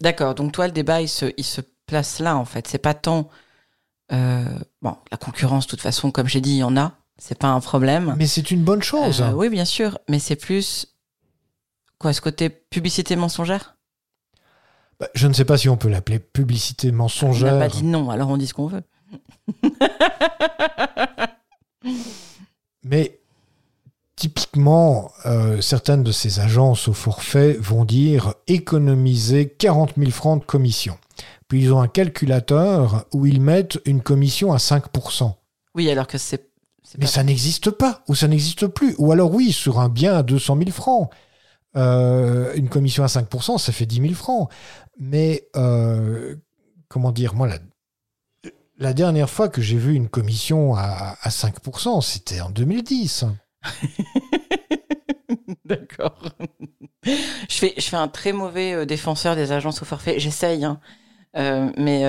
D'accord. 0.00 0.34
Donc 0.34 0.52
toi, 0.52 0.66
le 0.66 0.72
débat, 0.72 1.00
il 1.00 1.08
se, 1.08 1.32
il 1.36 1.44
se 1.44 1.60
place 1.86 2.20
là 2.20 2.36
en 2.36 2.44
fait. 2.44 2.66
C'est 2.68 2.78
pas 2.78 2.94
tant 2.94 3.28
euh, 4.12 4.44
bon 4.82 4.96
la 5.10 5.16
concurrence. 5.16 5.66
De 5.66 5.70
toute 5.70 5.80
façon, 5.80 6.10
comme 6.10 6.28
j'ai 6.28 6.40
dit, 6.40 6.52
il 6.52 6.58
y 6.58 6.62
en 6.62 6.76
a. 6.76 6.92
C'est 7.18 7.38
pas 7.38 7.48
un 7.48 7.60
problème. 7.60 8.14
Mais 8.16 8.26
c'est 8.26 8.50
une 8.50 8.64
bonne 8.64 8.82
chose. 8.82 9.20
Euh, 9.20 9.32
oui, 9.32 9.50
bien 9.50 9.66
sûr. 9.66 9.98
Mais 10.08 10.18
c'est 10.18 10.36
plus 10.36 10.86
quoi 11.98 12.14
ce 12.14 12.22
côté 12.22 12.48
publicité 12.48 13.14
mensongère? 13.14 13.76
Bah, 15.00 15.08
je 15.14 15.26
ne 15.26 15.32
sais 15.32 15.44
pas 15.46 15.56
si 15.56 15.68
on 15.68 15.76
peut 15.78 15.88
l'appeler 15.88 16.18
publicité 16.18 16.88
On 16.88 16.92
n'a 16.92 16.96
mensongère. 16.98 17.58
pas 17.58 17.68
dit 17.68 17.82
non. 17.84 18.10
Alors 18.10 18.28
on 18.28 18.36
dit 18.36 18.46
ce 18.46 18.54
qu'on 18.54 18.66
veut. 18.66 18.82
Mais 22.84 23.18
typiquement, 24.16 25.10
euh, 25.26 25.60
certaines 25.60 26.02
de 26.02 26.12
ces 26.12 26.40
agences 26.40 26.88
au 26.88 26.92
forfait 26.92 27.54
vont 27.54 27.84
dire 27.84 28.34
économiser 28.46 29.48
40 29.48 29.92
000 29.96 30.10
francs 30.10 30.40
de 30.40 30.46
commission. 30.46 30.98
Puis 31.48 31.62
ils 31.62 31.72
ont 31.72 31.80
un 31.80 31.88
calculateur 31.88 33.06
où 33.12 33.26
ils 33.26 33.40
mettent 33.40 33.80
une 33.84 34.02
commission 34.02 34.52
à 34.52 34.58
5%. 34.58 35.32
Oui, 35.74 35.90
alors 35.90 36.06
que 36.06 36.18
c'est 36.18 36.48
c'est 36.82 36.98
Mais 36.98 37.04
pas- 37.04 37.10
ça 37.10 37.22
n'existe 37.22 37.70
pas, 37.70 38.02
ou 38.08 38.14
ça 38.14 38.26
n'existe 38.28 38.66
plus. 38.66 38.94
Ou 38.98 39.12
alors 39.12 39.32
oui, 39.32 39.52
sur 39.52 39.78
un 39.78 39.88
bien 39.88 40.16
à 40.16 40.22
200 40.22 40.56
000 40.58 40.70
francs. 40.70 41.10
Euh, 41.76 42.52
une 42.54 42.68
commission 42.68 43.04
à 43.04 43.06
5%, 43.06 43.58
ça 43.58 43.72
fait 43.72 43.86
10 43.86 44.00
000 44.00 44.14
francs. 44.14 44.50
Mais, 44.98 45.48
euh, 45.56 46.36
comment 46.88 47.12
dire, 47.12 47.34
moi, 47.34 47.48
la, 48.78 48.92
dernière 48.92 49.30
fois 49.30 49.48
que 49.48 49.62
j'ai 49.62 49.76
vu 49.76 49.94
une 49.94 50.08
commission 50.08 50.74
à, 50.74 51.16
à 51.20 51.28
5%, 51.28 52.02
c'était 52.02 52.40
en 52.40 52.50
2010. 52.50 53.24
D'accord. 55.64 56.20
je, 57.04 57.12
fais, 57.48 57.96
un 57.96 58.08
très 58.08 58.32
mauvais 58.32 58.72
euh, 58.72 58.84
défenseur 58.84 59.36
des 59.36 59.52
agences 59.52 59.80
au 59.82 59.84
forfait. 59.84 60.18
J'essaye, 60.18 60.64
hein. 60.64 60.80
Mais 61.34 62.02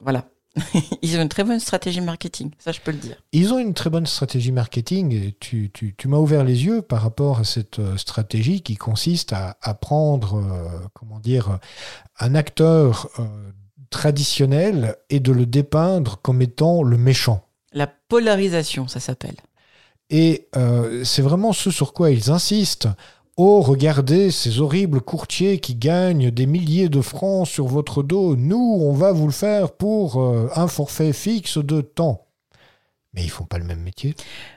voilà. 0.00 0.26
Ils 1.02 1.18
ont 1.18 1.22
une 1.22 1.28
très 1.28 1.44
bonne 1.44 1.60
stratégie 1.60 2.00
marketing, 2.00 2.50
ça 2.58 2.72
je 2.72 2.80
peux 2.80 2.90
le 2.92 2.96
dire. 2.98 3.16
Ils 3.32 3.52
ont 3.52 3.58
une 3.58 3.74
très 3.74 3.90
bonne 3.90 4.06
stratégie 4.06 4.52
marketing 4.52 5.12
et 5.12 5.36
tu, 5.38 5.70
tu- 5.72 5.94
tu 5.96 6.08
m'as 6.08 6.16
ouvert 6.16 6.44
les 6.44 6.64
yeux 6.64 6.80
par 6.82 7.02
rapport 7.02 7.40
à 7.40 7.44
cette 7.44 7.78
euh, 7.78 7.96
stratégie 7.96 8.62
qui 8.62 8.76
consiste 8.76 9.32
à, 9.32 9.56
à 9.62 9.74
prendre, 9.74 10.36
euh, 10.38 10.78
comment 10.94 11.18
dire, 11.20 11.58
un 12.18 12.34
acteur 12.34 13.08
euh, 13.18 13.24
traditionnel 13.90 14.96
et 15.10 15.20
de 15.20 15.32
le 15.32 15.46
dépeindre 15.46 16.18
comme 16.22 16.40
étant 16.42 16.82
le 16.82 16.96
méchant. 16.96 17.44
La 17.72 17.86
polarisation, 17.86 18.88
ça 18.88 19.00
s'appelle. 19.00 19.36
Et 20.08 20.48
euh, 20.56 21.02
c'est 21.04 21.22
vraiment 21.22 21.52
ce 21.52 21.70
sur 21.70 21.92
quoi 21.92 22.10
ils 22.10 22.30
insistent. 22.30 22.88
Oh, 23.38 23.60
regardez 23.60 24.30
ces 24.30 24.60
horribles 24.60 25.02
courtiers 25.02 25.60
qui 25.60 25.74
gagnent 25.74 26.30
des 26.30 26.46
milliers 26.46 26.88
de 26.88 27.02
francs 27.02 27.46
sur 27.46 27.66
votre 27.66 28.02
dos. 28.02 28.34
Nous, 28.34 28.56
on 28.56 28.94
va 28.94 29.12
vous 29.12 29.26
le 29.26 29.32
faire 29.32 29.72
pour 29.72 30.22
euh, 30.22 30.48
un 30.56 30.68
forfait 30.68 31.12
fixe 31.12 31.58
de 31.58 31.82
temps. 31.82 32.26
Mais 33.12 33.22
ils 33.24 33.30
font 33.30 33.44
pas 33.44 33.58
le 33.58 33.64
même 33.64 33.82
métier. 33.82 34.14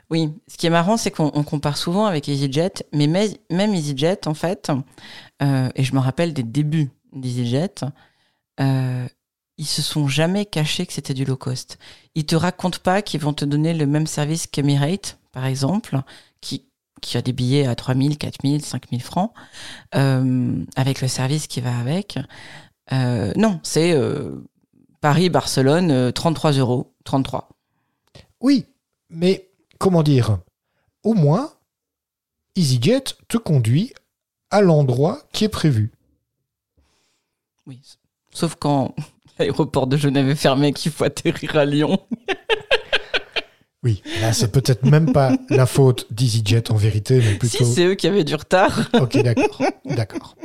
Oui, 0.10 0.30
ce 0.48 0.58
qui 0.58 0.66
est 0.68 0.70
marrant, 0.70 0.96
c'est 0.96 1.12
qu'on 1.12 1.30
on 1.34 1.44
compare 1.44 1.78
souvent 1.78 2.06
avec 2.06 2.30
EasyJet, 2.30 2.86
mais 2.94 3.08
mais- 3.08 3.40
même 3.50 3.74
EasyJet, 3.74 4.28
en 4.28 4.34
fait, 4.34 4.72
euh, 5.42 5.70
et 5.76 5.84
je 5.84 5.94
me 5.94 6.00
rappelle 6.00 6.34
des 6.34 6.44
débuts 6.44 6.90
d'EasyJet, 7.14 7.82
euh, 8.62 9.08
ils 9.58 9.66
se 9.68 9.82
sont 9.82 10.08
jamais 10.08 10.46
cachés 10.46 10.86
que 10.86 10.94
c'était 10.94 11.14
du 11.14 11.26
low 11.26 11.36
cost. 11.38 11.80
Ils 12.16 12.26
te 12.26 12.36
racontent 12.36 12.80
pas 12.82 13.02
qu'ils 13.02 13.20
vont 13.20 13.34
te 13.34 13.44
donner 13.44 13.74
le 13.74 13.86
même 13.86 14.08
service 14.08 14.48
qu'Emirate, 14.48 15.20
par 15.34 15.46
exemple, 15.46 16.00
qui, 16.42 16.66
qui 17.00 17.18
a 17.18 17.22
des 17.22 17.34
billets 17.34 17.66
à 17.68 17.76
3000, 17.76 18.18
4000, 18.18 18.64
5000 18.64 19.02
francs, 19.02 19.32
euh, 19.96 20.64
avec 20.76 21.02
le 21.02 21.08
service 21.08 21.48
qui 21.48 21.62
va 21.62 21.78
avec. 21.78 22.18
Euh, 22.92 23.32
non, 23.36 23.60
c'est 23.64 23.94
euh, 23.94 24.36
Paris-Barcelone, 25.02 25.92
euh, 25.92 26.12
33 26.12 26.54
euros, 26.54 26.94
33. 27.06 27.50
Oui, 28.42 28.66
mais 29.10 29.50
comment 29.78 30.04
dire? 30.04 30.40
Au 31.04 31.14
moins, 31.14 31.54
EasyJet 32.56 33.04
te 33.28 33.38
conduit 33.38 33.94
à 34.50 34.62
l'endroit 34.62 35.22
qui 35.32 35.46
est 35.46 35.50
prévu. 35.50 35.92
Oui. 37.68 37.82
Sauf 38.32 38.56
quand 38.56 38.96
l'aéroport 39.40 39.88
de 39.88 39.98
Genève 39.98 40.30
est 40.30 40.36
fermé 40.36 40.68
et 40.68 40.74
qu'il 40.74 40.92
faut 40.92 41.04
atterrir 41.04 41.56
à 41.56 41.66
Lyon. 41.66 42.00
Oui, 43.84 44.04
là, 44.22 44.34
c'est 44.34 44.52
peut-être 44.52 44.84
même 44.86 45.14
pas 45.14 45.32
la 45.50 45.66
faute 45.66 46.12
d'EasyJet 46.12 46.70
en 46.72 46.76
vérité, 46.76 47.20
mais 47.20 47.36
plutôt. 47.36 47.64
Si, 47.64 47.74
c'est 47.74 47.86
eux 47.86 47.96
qui 47.96 48.08
avaient 48.08 48.26
du 48.26 48.36
retard. 48.36 48.90
Ok, 49.00 49.18
d'accord. 49.22 49.62
D'accord. 49.86 50.36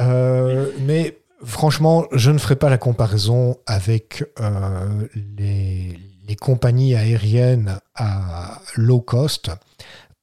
Euh, 0.00 0.70
mais 0.80 1.18
franchement, 1.42 2.06
je 2.12 2.30
ne 2.30 2.38
ferai 2.38 2.56
pas 2.56 2.68
la 2.68 2.78
comparaison 2.78 3.56
avec 3.66 4.24
euh, 4.40 5.06
les, 5.38 5.98
les 6.26 6.36
compagnies 6.36 6.94
aériennes 6.94 7.78
à 7.94 8.60
low 8.76 9.00
cost 9.00 9.50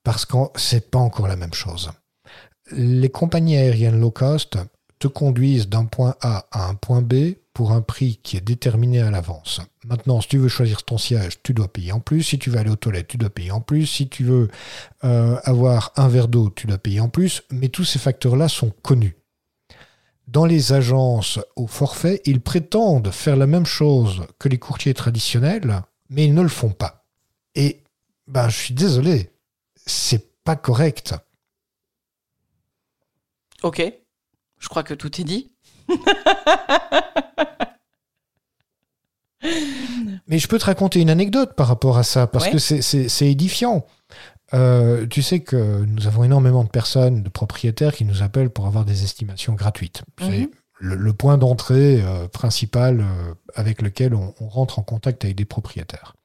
parce 0.04 0.26
que 0.26 0.38
c'est 0.56 0.92
pas 0.92 1.00
encore 1.00 1.28
la 1.28 1.36
même 1.36 1.54
chose. 1.54 1.92
Les 2.72 3.10
compagnies 3.10 3.58
aériennes 3.58 4.00
low 4.00 4.12
cost 4.12 4.58
conduisent 5.08 5.70
d'un 5.70 5.86
point 5.86 6.16
A 6.22 6.48
à 6.52 6.68
un 6.68 6.76
point 6.76 7.02
B 7.02 7.36
pour 7.54 7.72
un 7.72 7.82
prix 7.82 8.20
qui 8.22 8.36
est 8.36 8.42
déterminé 8.42 9.02
à 9.02 9.10
l'avance. 9.10 9.62
Maintenant, 9.86 10.20
si 10.20 10.28
tu 10.28 10.38
veux 10.38 10.50
choisir 10.50 10.84
ton 10.84 10.98
siège, 10.98 11.42
tu 11.42 11.54
dois 11.54 11.72
payer 11.72 11.94
en 11.94 12.02
plus. 12.02 12.22
Si 12.22 12.38
tu 12.38 12.50
veux 12.50 12.60
aller 12.60 12.70
aux 12.70 12.76
toilettes, 12.76 13.08
tu 13.08 13.18
dois 13.18 13.30
payer 13.30 13.52
en 13.52 13.62
plus. 13.62 13.86
Si 13.86 14.10
tu 14.10 14.26
veux 14.26 14.50
euh, 15.06 15.40
avoir 15.46 15.94
un 15.96 16.10
verre 16.10 16.28
d'eau, 16.28 16.50
tu 16.50 16.68
dois 16.68 16.78
payer 16.78 17.00
en 17.00 17.08
plus. 17.08 17.44
Mais 17.52 17.70
tous 17.70 17.86
ces 17.86 17.98
facteurs-là 17.98 18.50
sont 18.50 18.72
connus. 18.82 19.16
Dans 20.28 20.46
les 20.46 20.74
agences 20.74 21.40
au 21.56 21.68
forfait, 21.68 22.22
ils 22.26 22.42
prétendent 22.42 23.12
faire 23.12 23.38
la 23.38 23.48
même 23.48 23.66
chose 23.66 24.26
que 24.38 24.50
les 24.50 24.58
courtiers 24.58 24.94
traditionnels, 24.94 25.82
mais 26.10 26.26
ils 26.26 26.34
ne 26.34 26.42
le 26.42 26.50
font 26.50 26.72
pas. 26.72 27.06
Et 27.56 27.84
ben, 28.28 28.50
je 28.50 28.58
suis 28.58 28.74
désolé, 28.74 29.30
c'est 29.86 30.44
pas 30.44 30.56
correct. 30.56 31.16
Ok. 33.64 33.82
Je 34.66 34.70
crois 34.70 34.82
que 34.82 34.96
tout 34.96 35.22
est 35.22 35.24
dit. 35.24 35.52
Mais 40.28 40.40
je 40.40 40.48
peux 40.48 40.58
te 40.58 40.66
raconter 40.66 41.00
une 41.02 41.12
anecdote 41.12 41.56
par 41.56 41.68
rapport 41.68 42.00
à 42.00 42.04
ça, 42.04 42.26
parce 42.26 42.46
Ouais. 42.46 42.52
que 42.54 42.58
c'est- 42.58 43.28
édifiant. 43.30 43.86
Euh, 44.56 45.06
tu 45.06 45.22
sais 45.22 45.42
que 45.42 45.86
nous 45.86 46.08
avons 46.08 46.24
énormément 46.24 46.64
de 46.64 46.70
personnes, 46.70 47.22
de 47.22 47.30
propriétaires 47.30 47.94
qui 47.94 48.06
nous 48.06 48.24
appellent 48.24 48.50
pour 48.50 48.66
avoir 48.66 48.86
des 48.86 49.04
estimations 49.04 49.54
gratuites. 49.54 50.02
C'est 50.20 50.40
Mhm. 50.40 50.48
le, 50.80 50.96
le 50.96 51.14
point 51.14 51.38
d'entrée 51.38 52.02
euh, 52.02 52.28
principal 52.28 53.02
euh, 53.02 53.34
avec 53.54 53.84
lequel 53.84 54.16
on, 54.16 54.34
on 54.40 54.48
rentre 54.48 54.80
en 54.80 54.84
contact 54.84 55.24
avec 55.26 55.36
des 55.38 55.46
propriétaires. 55.46 56.16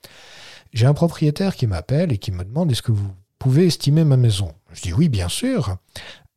J'ai 0.72 0.86
un 0.86 0.94
propriétaire 0.94 1.56
qui 1.56 1.66
m'appelle 1.66 2.10
et 2.10 2.16
qui 2.16 2.32
me 2.32 2.42
demande 2.42 2.72
est-ce 2.72 2.80
que 2.82 2.92
vous 2.92 3.10
pouvez 3.38 3.66
estimer 3.66 4.04
ma 4.04 4.16
maison? 4.16 4.54
Je 4.72 4.80
dis 4.80 4.94
oui, 4.94 5.10
bien 5.10 5.28
sûr. 5.28 5.76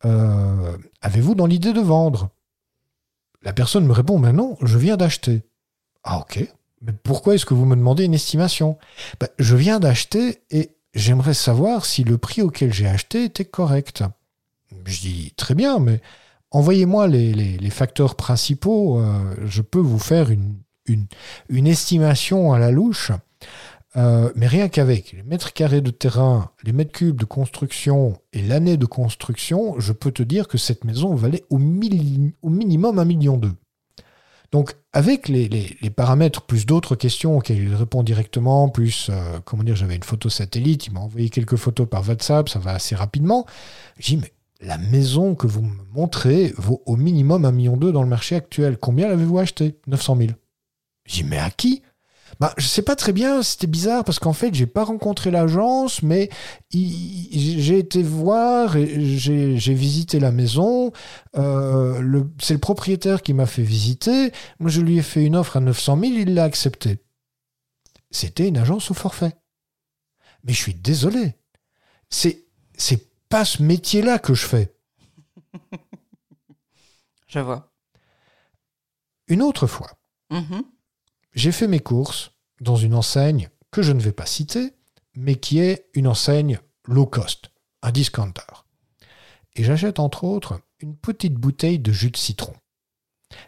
Euh, 0.06 0.78
Avez-vous 1.02 1.36
dans 1.36 1.46
l'idée 1.46 1.74
de 1.74 1.82
vendre? 1.82 2.30
La 3.42 3.54
personne 3.54 3.86
me 3.86 3.94
répond 3.94 4.20
mais 4.20 4.34
non, 4.34 4.58
je 4.62 4.78
viens 4.78 4.98
d'acheter. 4.98 5.44
Ah 6.04 6.20
ok. 6.20 6.48
Mais 6.82 6.94
pourquoi 7.04 7.36
est-ce 7.36 7.46
que 7.46 7.54
vous 7.54 7.66
me 7.66 7.76
demandez 7.76 8.06
une 8.06 8.14
estimation? 8.14 8.78
Ben, 9.20 9.30
Je 9.40 9.56
viens 9.56 9.80
d'acheter 9.80 10.42
et 10.50 10.72
j'aimerais 10.94 11.34
savoir 11.34 11.86
si 11.86 12.04
le 12.04 12.18
prix 12.18 12.42
auquel 12.42 12.74
j'ai 12.74 12.88
acheté 12.88 13.24
était 13.26 13.46
correct. 13.46 14.04
Je 14.86 15.00
dis 15.00 15.34
très 15.38 15.56
bien, 15.56 15.80
mais 15.80 16.02
envoyez-moi 16.52 17.08
les, 17.08 17.70
facteurs 17.70 18.16
principaux. 18.16 19.00
euh, 19.00 19.36
je 19.46 19.62
peux 19.62 19.80
vous 19.80 20.00
faire 20.00 20.30
une 20.30 21.68
estimation 21.68 22.54
à 22.54 22.60
la 22.60 22.72
louche. 22.72 23.12
Euh, 23.96 24.32
mais 24.36 24.48
rien 24.48 24.70
qu'avec 24.70 25.12
les 25.12 25.24
mètres 25.24 25.54
carrés 25.54 25.82
de 25.82 25.92
terrain, 25.92 26.52
les 26.64 26.72
mètres 26.72 26.92
cubes 26.92 27.20
de 27.20 27.26
construction 27.26 28.20
et 28.32 28.42
l'année 28.42 28.78
de 28.78 28.86
construction, 28.86 29.80
je 29.80 29.94
peux 29.94 30.12
te 30.12 30.24
dire 30.24 30.48
que 30.48 30.58
cette 30.58 30.84
maison 30.84 31.14
valait 31.14 31.44
au, 31.50 31.60
minimum 31.60 32.98
un 32.98 33.06
million 33.06 33.38
d'eux. 33.38 33.54
Donc, 34.52 34.76
avec 34.94 35.30
les, 35.30 35.90
paramètres, 35.96 36.42
plus 36.44 36.66
d'autres 36.66 36.96
questions 36.96 37.38
auxquelles 37.38 37.58
il 37.58 37.74
répond 37.74 38.04
directement, 38.04 38.70
plus, 38.70 39.10
euh, 39.10 39.40
comment 39.46 39.64
dire, 39.64 39.76
j'avais 39.76 39.96
une 39.96 40.04
photo 40.04 40.30
satellite, 40.30 40.88
il 40.88 40.94
m'a 40.94 41.00
envoyé 41.00 41.30
quelques 41.30 41.56
photos 41.56 41.88
par 41.90 42.08
WhatsApp, 42.08 42.50
ça 42.50 42.60
va 42.60 42.72
assez 42.72 42.96
rapidement. 42.96 43.46
J'ai 43.98 44.16
dit, 44.16 44.22
mais 44.22 44.34
la 44.66 44.78
maison 44.78 45.36
que 45.36 45.48
vous 45.48 45.64
me 45.64 45.84
montrez 45.92 46.54
vaut 46.58 46.82
au 46.86 46.96
minimum 46.96 47.46
un 47.46 47.52
million 47.52 47.78
d'eux 47.78 47.92
dans 47.92 48.04
le 48.04 48.10
marché 48.10 48.36
actuel. 48.36 48.78
Combien 48.78 49.08
l'avez-vous 49.08 49.40
acheté? 49.40 49.80
900 49.88 50.18
000. 50.18 50.30
J'ai 51.06 51.24
dit, 51.24 51.30
mais 51.30 51.40
à 51.40 51.50
qui? 51.50 51.82
Bah, 52.40 52.54
je 52.58 52.68
sais 52.68 52.82
pas 52.82 52.96
très 52.96 53.14
bien, 53.14 53.44
c'était 53.44 53.68
bizarre 53.68 54.04
parce 54.04 54.20
qu'en 54.20 54.34
fait, 54.34 54.54
j'ai 54.54 54.66
pas 54.66 54.84
rencontré 54.84 55.32
l'agence, 55.32 56.02
mais 56.04 56.30
j'ai 56.72 57.80
été 57.80 58.04
voir 58.04 58.74
j'ai 58.74 59.74
visité 59.74 60.20
la 60.20 60.32
maison. 60.32 60.92
Euh, 61.38 62.24
c'est 62.40 62.54
le 62.54 62.60
propriétaire 62.60 63.22
qui 63.22 63.34
m'a 63.34 63.46
fait 63.46 63.64
visiter. 63.64 64.32
Moi, 64.60 64.70
je 64.70 64.82
lui 64.82 64.98
ai 64.98 65.02
fait 65.02 65.24
une 65.24 65.36
offre 65.36 65.58
à 65.58 65.60
900 65.60 66.00
000, 66.00 66.14
il 66.14 66.34
l'a 66.34 66.44
accepté. 66.44 67.00
C'était 68.12 68.48
une 68.48 68.58
agence 68.58 68.92
au 68.92 68.94
forfait. 68.94 69.34
Mais 70.44 70.54
je 70.54 70.58
suis 70.62 70.76
désolé. 70.76 71.36
C'est 72.10 72.46
pas 73.30 73.46
ce 73.46 73.64
métier-là 73.64 74.20
que 74.20 74.34
je 74.34 74.46
fais. 74.46 74.76
Je 77.28 77.40
vois. 77.40 77.74
Une 79.28 79.42
autre 79.42 79.66
fois, 79.66 79.90
Mhm. 80.30 80.64
J'ai 81.34 81.52
fait 81.52 81.68
mes 81.68 81.80
courses 81.80 82.32
dans 82.62 82.76
une 82.76 82.94
enseigne 82.94 83.50
que 83.72 83.82
je 83.82 83.92
ne 83.92 84.02
vais 84.02 84.12
pas 84.12 84.26
citer, 84.26 84.74
mais 85.16 85.36
qui 85.36 85.60
est 85.60 85.90
une 85.94 86.08
enseigne 86.08 86.60
low 86.86 87.06
cost, 87.06 87.52
un 87.82 87.92
discounter. 87.92 88.66
Et 89.56 89.64
j'achète 89.64 90.00
entre 90.00 90.24
autres 90.24 90.62
une 90.80 90.96
petite 90.96 91.36
bouteille 91.36 91.80
de 91.80 91.92
jus 91.92 92.12
de 92.12 92.18
citron. 92.18 92.54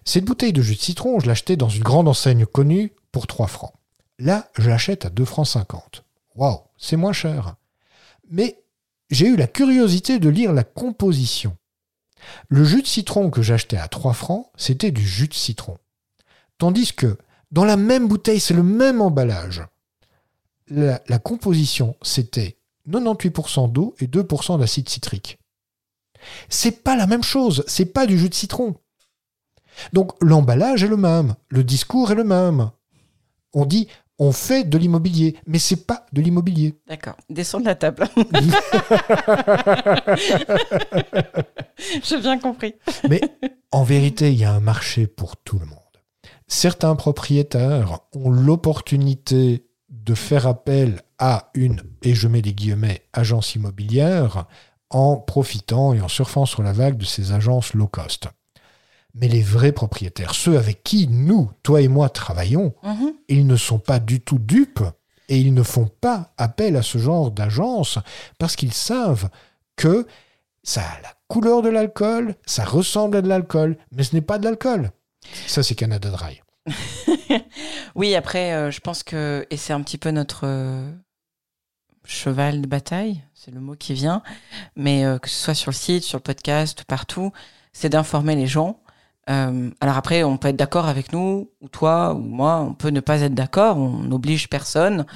Cette 0.04 0.26
bouteille 0.26 0.54
de 0.54 0.62
jus 0.62 0.76
de 0.76 0.82
citron, 0.82 1.20
je 1.20 1.28
l'achetais 1.28 1.58
dans 1.58 1.70
une 1.70 1.84
grande 1.84 2.08
enseigne 2.08 2.46
connue 2.46 2.94
pour 3.12 3.28
3 3.28 3.48
francs. 3.48 3.74
Là, 4.18 4.50
je 4.58 4.70
l'achète 4.70 5.06
à 5.06 5.10
2 5.10 5.26
francs 5.26 5.48
50. 5.48 6.04
Waouh, 6.36 6.62
c'est 6.78 6.96
moins 6.96 7.14
cher. 7.14 7.56
Mais 8.30 8.64
j'ai 9.10 9.28
eu 9.28 9.36
la 9.36 9.48
curiosité 9.48 10.20
de 10.20 10.30
lire 10.30 10.54
la 10.54 10.64
composition. 10.64 11.58
Le 12.48 12.64
jus 12.64 12.82
de 12.82 12.88
citron 12.88 13.30
que 13.30 13.42
j'achetais 13.42 13.78
à 13.78 13.88
3 13.88 14.14
francs, 14.14 14.50
c'était 14.56 14.92
du 14.92 15.06
jus 15.06 15.28
de 15.28 15.34
citron. 15.34 15.78
Tandis 16.58 16.94
que 16.94 17.18
dans 17.56 17.64
la 17.64 17.78
même 17.78 18.10
bouteille, 18.10 18.42
c'est 18.42 18.54
le 18.54 18.64
même 18.64 19.00
emballage. 19.00 19.64
la, 20.68 21.02
la 21.08 21.20
composition, 21.20 21.96
c'était 22.02 22.58
98% 22.90 23.72
d'eau 23.72 23.96
et 24.02 24.08
2% 24.08 24.60
d'acide 24.60 24.90
citrique. 24.90 25.40
C'est 26.50 26.84
pas 26.84 26.98
la 26.98 27.08
même 27.08 27.24
chose, 27.24 27.64
c'est 27.66 27.86
pas 27.86 28.08
du 28.08 28.20
jus 28.20 28.28
de 28.28 28.34
citron. 28.34 28.76
Donc 29.94 30.12
l'emballage 30.22 30.84
est 30.84 30.90
le 30.90 30.98
même, 30.98 31.36
le 31.48 31.64
discours 31.64 32.12
est 32.12 32.16
le 32.16 32.26
même. 32.26 32.72
On 33.54 33.66
dit 33.66 33.88
on 34.20 34.34
fait 34.34 34.66
de 34.66 34.78
l'immobilier, 34.78 35.38
mais 35.48 35.60
c'est 35.60 35.86
pas 35.86 36.06
de 36.12 36.22
l'immobilier. 36.22 36.78
D'accord. 36.88 37.16
Descends 37.30 37.62
de 37.62 37.66
la 37.66 37.76
table. 37.76 38.10
J'ai 42.04 42.20
bien 42.20 42.38
compris. 42.38 42.76
Mais 43.10 43.22
en 43.72 43.84
vérité, 43.84 44.34
il 44.34 44.40
y 44.40 44.44
a 44.44 44.52
un 44.52 44.60
marché 44.60 45.08
pour 45.08 45.38
tout 45.38 45.58
le 45.58 45.68
monde. 45.68 45.85
Certains 46.48 46.96
propriétaires 46.96 48.00
ont 48.14 48.30
l'opportunité 48.30 49.66
de 49.90 50.14
faire 50.14 50.46
appel 50.48 51.02
à 51.18 51.50
une, 51.56 51.82
et 52.04 52.14
je 52.14 52.28
mets 52.28 52.42
des 52.42 52.54
guillemets, 52.54 53.04
agence 53.14 53.56
immobilière 53.56 54.46
en 54.92 55.18
profitant 55.18 55.94
et 55.94 56.02
en 56.02 56.08
surfant 56.08 56.46
sur 56.46 56.62
la 56.62 56.74
vague 56.74 56.98
de 56.98 57.06
ces 57.06 57.32
agences 57.32 57.74
low 57.74 57.88
cost. 57.88 58.28
Mais 59.16 59.28
les 59.28 59.42
vrais 59.42 59.72
propriétaires, 59.72 60.36
ceux 60.36 60.58
avec 60.58 60.84
qui 60.84 61.08
nous, 61.08 61.50
toi 61.64 61.82
et 61.82 61.88
moi, 61.88 62.10
travaillons, 62.10 62.74
Mhm. 62.84 63.14
ils 63.30 63.48
ne 63.48 63.56
sont 63.56 63.80
pas 63.80 64.00
du 64.00 64.20
tout 64.22 64.38
dupes 64.40 64.84
et 65.30 65.40
ils 65.40 65.54
ne 65.54 65.64
font 65.64 65.88
pas 66.02 66.34
appel 66.38 66.76
à 66.76 66.82
ce 66.84 66.98
genre 67.00 67.32
d'agence 67.32 67.98
parce 68.38 68.56
qu'ils 68.56 68.74
savent 68.74 69.30
que 69.78 70.06
ça 70.64 70.82
a 70.82 71.02
la 71.02 71.14
couleur 71.28 71.62
de 71.62 71.70
l'alcool, 71.70 72.36
ça 72.46 72.66
ressemble 72.66 73.18
à 73.18 73.22
de 73.22 73.30
l'alcool, 73.30 73.78
mais 73.92 74.04
ce 74.04 74.14
n'est 74.14 74.22
pas 74.22 74.38
de 74.38 74.44
l'alcool. 74.44 74.92
Ça, 75.48 75.64
c'est 75.64 75.76
Canada 75.76 76.10
Dry. 76.10 76.42
Oui, 77.96 78.14
après, 78.14 78.54
euh, 78.54 78.72
je 78.72 78.82
pense 78.82 79.04
que, 79.04 79.48
et 79.50 79.58
c'est 79.58 79.72
un 79.72 79.82
petit 79.82 79.98
peu 79.98 80.12
notre 80.12 80.42
euh, 80.44 80.92
cheval 82.04 82.62
de 82.62 82.68
bataille, 82.68 83.24
c'est 83.34 83.52
le 83.52 83.62
mot 83.62 83.76
qui 83.76 83.94
vient, 83.94 84.22
mais 84.76 85.06
euh, 85.06 85.18
que 85.18 85.30
ce 85.30 85.36
soit 85.36 85.54
sur 85.54 85.72
le 85.72 85.76
site, 85.76 86.04
sur 86.04 86.18
le 86.18 86.24
podcast, 86.24 86.84
partout, 86.84 87.32
c'est 87.72 87.90
d'informer 87.90 88.36
les 88.36 88.48
gens. 88.48 88.80
Alors 89.28 89.98
après, 89.98 90.24
on 90.24 90.38
peut 90.38 90.50
être 90.50 90.56
d'accord 90.56 90.86
avec 90.86 91.12
nous, 91.12 91.50
ou 91.60 91.68
toi, 91.68 92.14
ou 92.14 92.20
moi, 92.20 92.60
on 92.60 92.76
peut 92.76 92.90
ne 92.90 93.00
pas 93.00 93.22
être 93.22 93.34
d'accord, 93.34 93.78
on 93.78 94.04
n'oblige 94.04 94.50
personne. 94.50 95.08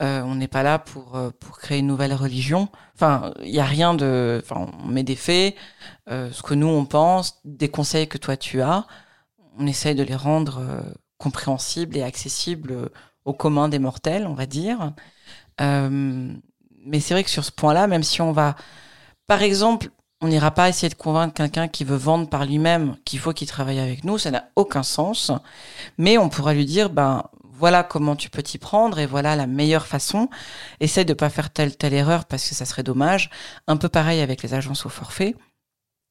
On 0.00 0.34
n'est 0.34 0.48
pas 0.48 0.64
là 0.64 0.80
pour, 0.80 1.16
pour 1.38 1.58
créer 1.58 1.78
une 1.78 1.86
nouvelle 1.86 2.12
religion. 2.12 2.68
Enfin, 2.96 3.32
il 3.40 3.52
n'y 3.52 3.60
a 3.60 3.64
rien 3.64 3.94
de... 3.94 4.42
Enfin, 4.42 4.68
on 4.82 4.88
met 4.88 5.04
des 5.04 5.14
faits, 5.14 5.54
ce 6.08 6.42
que 6.42 6.54
nous, 6.54 6.66
on 6.66 6.86
pense, 6.86 7.38
des 7.44 7.68
conseils 7.68 8.08
que 8.08 8.18
toi, 8.18 8.36
tu 8.36 8.60
as. 8.62 8.84
On 9.58 9.66
essaye 9.66 9.94
de 9.94 10.02
les 10.02 10.16
rendre 10.16 10.58
euh, 10.58 10.80
compréhensibles 11.18 11.96
et 11.96 12.02
accessibles 12.02 12.72
euh, 12.72 12.88
au 13.24 13.32
commun 13.32 13.68
des 13.68 13.78
mortels, 13.78 14.26
on 14.26 14.34
va 14.34 14.46
dire. 14.46 14.92
Euh, 15.60 16.32
mais 16.84 17.00
c'est 17.00 17.14
vrai 17.14 17.24
que 17.24 17.30
sur 17.30 17.44
ce 17.44 17.52
point-là, 17.52 17.86
même 17.86 18.02
si 18.02 18.20
on 18.20 18.32
va... 18.32 18.56
Par 19.26 19.42
exemple, 19.42 19.90
on 20.20 20.28
n'ira 20.28 20.50
pas 20.52 20.68
essayer 20.68 20.88
de 20.88 20.94
convaincre 20.94 21.34
quelqu'un 21.34 21.68
qui 21.68 21.84
veut 21.84 21.96
vendre 21.96 22.28
par 22.28 22.44
lui-même 22.46 22.96
qu'il 23.04 23.18
faut 23.18 23.32
qu'il 23.32 23.48
travaille 23.48 23.80
avec 23.80 24.04
nous, 24.04 24.18
ça 24.18 24.30
n'a 24.30 24.48
aucun 24.56 24.82
sens. 24.82 25.32
Mais 25.98 26.18
on 26.18 26.28
pourra 26.28 26.54
lui 26.54 26.64
dire, 26.64 26.90
ben 26.90 27.24
voilà 27.62 27.84
comment 27.84 28.16
tu 28.16 28.30
peux 28.30 28.42
t'y 28.42 28.58
prendre 28.58 28.98
et 28.98 29.06
voilà 29.06 29.36
la 29.36 29.46
meilleure 29.46 29.86
façon. 29.86 30.28
Essaye 30.80 31.04
de 31.04 31.14
pas 31.14 31.30
faire 31.30 31.50
telle 31.50 31.76
telle 31.76 31.94
erreur 31.94 32.24
parce 32.24 32.48
que 32.48 32.54
ça 32.54 32.64
serait 32.64 32.82
dommage. 32.82 33.30
Un 33.66 33.76
peu 33.76 33.88
pareil 33.88 34.20
avec 34.20 34.42
les 34.42 34.54
agences 34.54 34.86
au 34.86 34.88
forfait. 34.88 35.36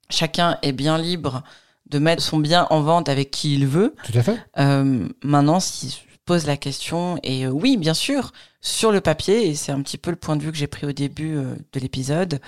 Chacun 0.09 0.57
est 0.61 0.71
bien 0.71 0.97
libre 0.97 1.43
de 1.89 1.99
mettre 1.99 2.23
son 2.23 2.37
bien 2.39 2.67
en 2.69 2.81
vente 2.81 3.09
avec 3.09 3.31
qui 3.31 3.53
il 3.55 3.67
veut. 3.67 3.95
Tout 4.05 4.17
à 4.17 4.23
fait. 4.23 4.39
Euh, 4.57 5.07
maintenant, 5.23 5.59
s'il 5.59 5.89
se 5.89 5.99
pose 6.25 6.45
la 6.45 6.55
question, 6.55 7.19
et 7.23 7.45
euh, 7.45 7.49
oui, 7.49 7.75
bien 7.75 7.93
sûr, 7.93 8.31
sur 8.61 8.91
le 8.91 9.01
papier, 9.01 9.49
et 9.49 9.55
c'est 9.55 9.71
un 9.71 9.81
petit 9.81 9.97
peu 9.97 10.11
le 10.11 10.15
point 10.15 10.35
de 10.35 10.43
vue 10.43 10.51
que 10.51 10.57
j'ai 10.57 10.67
pris 10.67 10.85
au 10.85 10.91
début 10.93 11.35
euh, 11.35 11.55
de 11.73 11.79
l'épisode, 11.79 12.39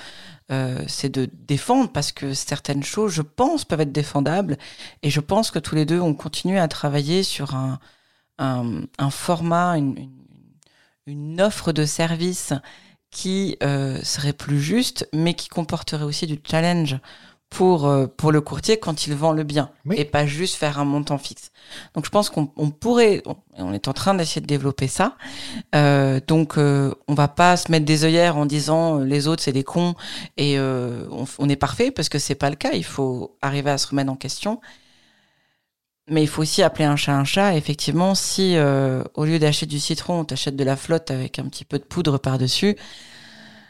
c'est 0.85 1.09
de 1.09 1.27
défendre, 1.47 1.91
parce 1.91 2.11
que 2.11 2.35
certaines 2.35 2.83
choses, 2.83 3.11
je 3.11 3.23
pense, 3.23 3.65
peuvent 3.65 3.81
être 3.81 3.91
défendables, 3.91 4.59
et 5.01 5.09
je 5.09 5.19
pense 5.19 5.49
que 5.49 5.57
tous 5.57 5.73
les 5.73 5.83
deux, 5.83 5.99
on 5.99 6.13
continue 6.13 6.59
à 6.59 6.67
travailler 6.67 7.23
sur 7.23 7.55
un, 7.55 7.79
un, 8.37 8.81
un 8.99 9.09
format, 9.09 9.79
une, 9.79 9.97
une, 9.97 10.11
une 11.07 11.41
offre 11.41 11.71
de 11.71 11.85
service 11.85 12.53
qui 13.09 13.57
serait 13.61 14.33
plus 14.33 14.61
juste, 14.61 15.09
mais 15.11 15.33
qui 15.33 15.47
comporterait 15.49 16.03
aussi 16.03 16.27
du 16.27 16.39
challenge 16.47 16.99
pour, 17.55 17.85
euh, 17.87 18.07
pour 18.07 18.31
le 18.31 18.41
courtier 18.41 18.77
quand 18.77 19.05
il 19.05 19.13
vend 19.13 19.31
le 19.31 19.43
bien 19.43 19.69
Oui. 19.85 19.95
et 19.99 20.05
pas 20.05 20.25
juste 20.25 20.55
faire 20.55 20.79
un 20.79 20.85
montant 20.85 21.19
fixe. 21.19 21.51
Donc 21.93 22.03
je 22.05 22.09
pense 22.09 22.29
qu'on 22.31 22.51
on 22.55 22.71
pourrait, 22.71 23.21
on, 23.27 23.35
on 23.57 23.73
est 23.73 23.87
en 23.87 23.93
train 23.93 24.15
d'essayer 24.15 24.41
de 24.41 24.47
développer 24.47 24.87
ça. 24.87 25.15
Euh, 25.75 26.19
donc 26.25 26.57
euh, 26.57 26.93
on 27.07 27.13
va 27.13 27.27
pas 27.27 27.55
se 27.55 27.71
mettre 27.71 27.85
des 27.85 28.05
œillères 28.05 28.37
en 28.37 28.47
disant 28.47 28.99
euh, 28.99 29.05
les 29.05 29.27
autres 29.27 29.43
c'est 29.43 29.51
des 29.51 29.63
cons 29.63 29.93
et 30.35 30.57
euh, 30.57 31.05
on, 31.11 31.25
on 31.37 31.47
est 31.47 31.55
parfait 31.55 31.91
parce 31.91 32.09
que 32.09 32.17
c'est 32.17 32.35
pas 32.35 32.49
le 32.49 32.55
cas. 32.55 32.71
Il 32.73 32.83
faut 32.85 33.37
arriver 33.41 33.69
à 33.69 33.77
se 33.77 33.87
remettre 33.87 34.11
en 34.11 34.15
question. 34.15 34.59
Mais 36.09 36.21
il 36.23 36.27
faut 36.27 36.41
aussi 36.41 36.63
appeler 36.63 36.85
un 36.85 36.95
chat 36.97 37.13
un 37.15 37.23
chat. 37.23 37.55
Effectivement, 37.55 38.13
si 38.15 38.57
euh, 38.57 39.03
au 39.13 39.25
lieu 39.25 39.37
d'acheter 39.39 39.67
du 39.67 39.79
citron, 39.79 40.19
on 40.21 40.25
t'achète 40.25 40.55
de 40.55 40.63
la 40.63 40.75
flotte 40.75 41.11
avec 41.11 41.39
un 41.39 41.45
petit 41.45 41.65
peu 41.65 41.77
de 41.79 41.83
poudre 41.85 42.17
par-dessus, 42.17 42.75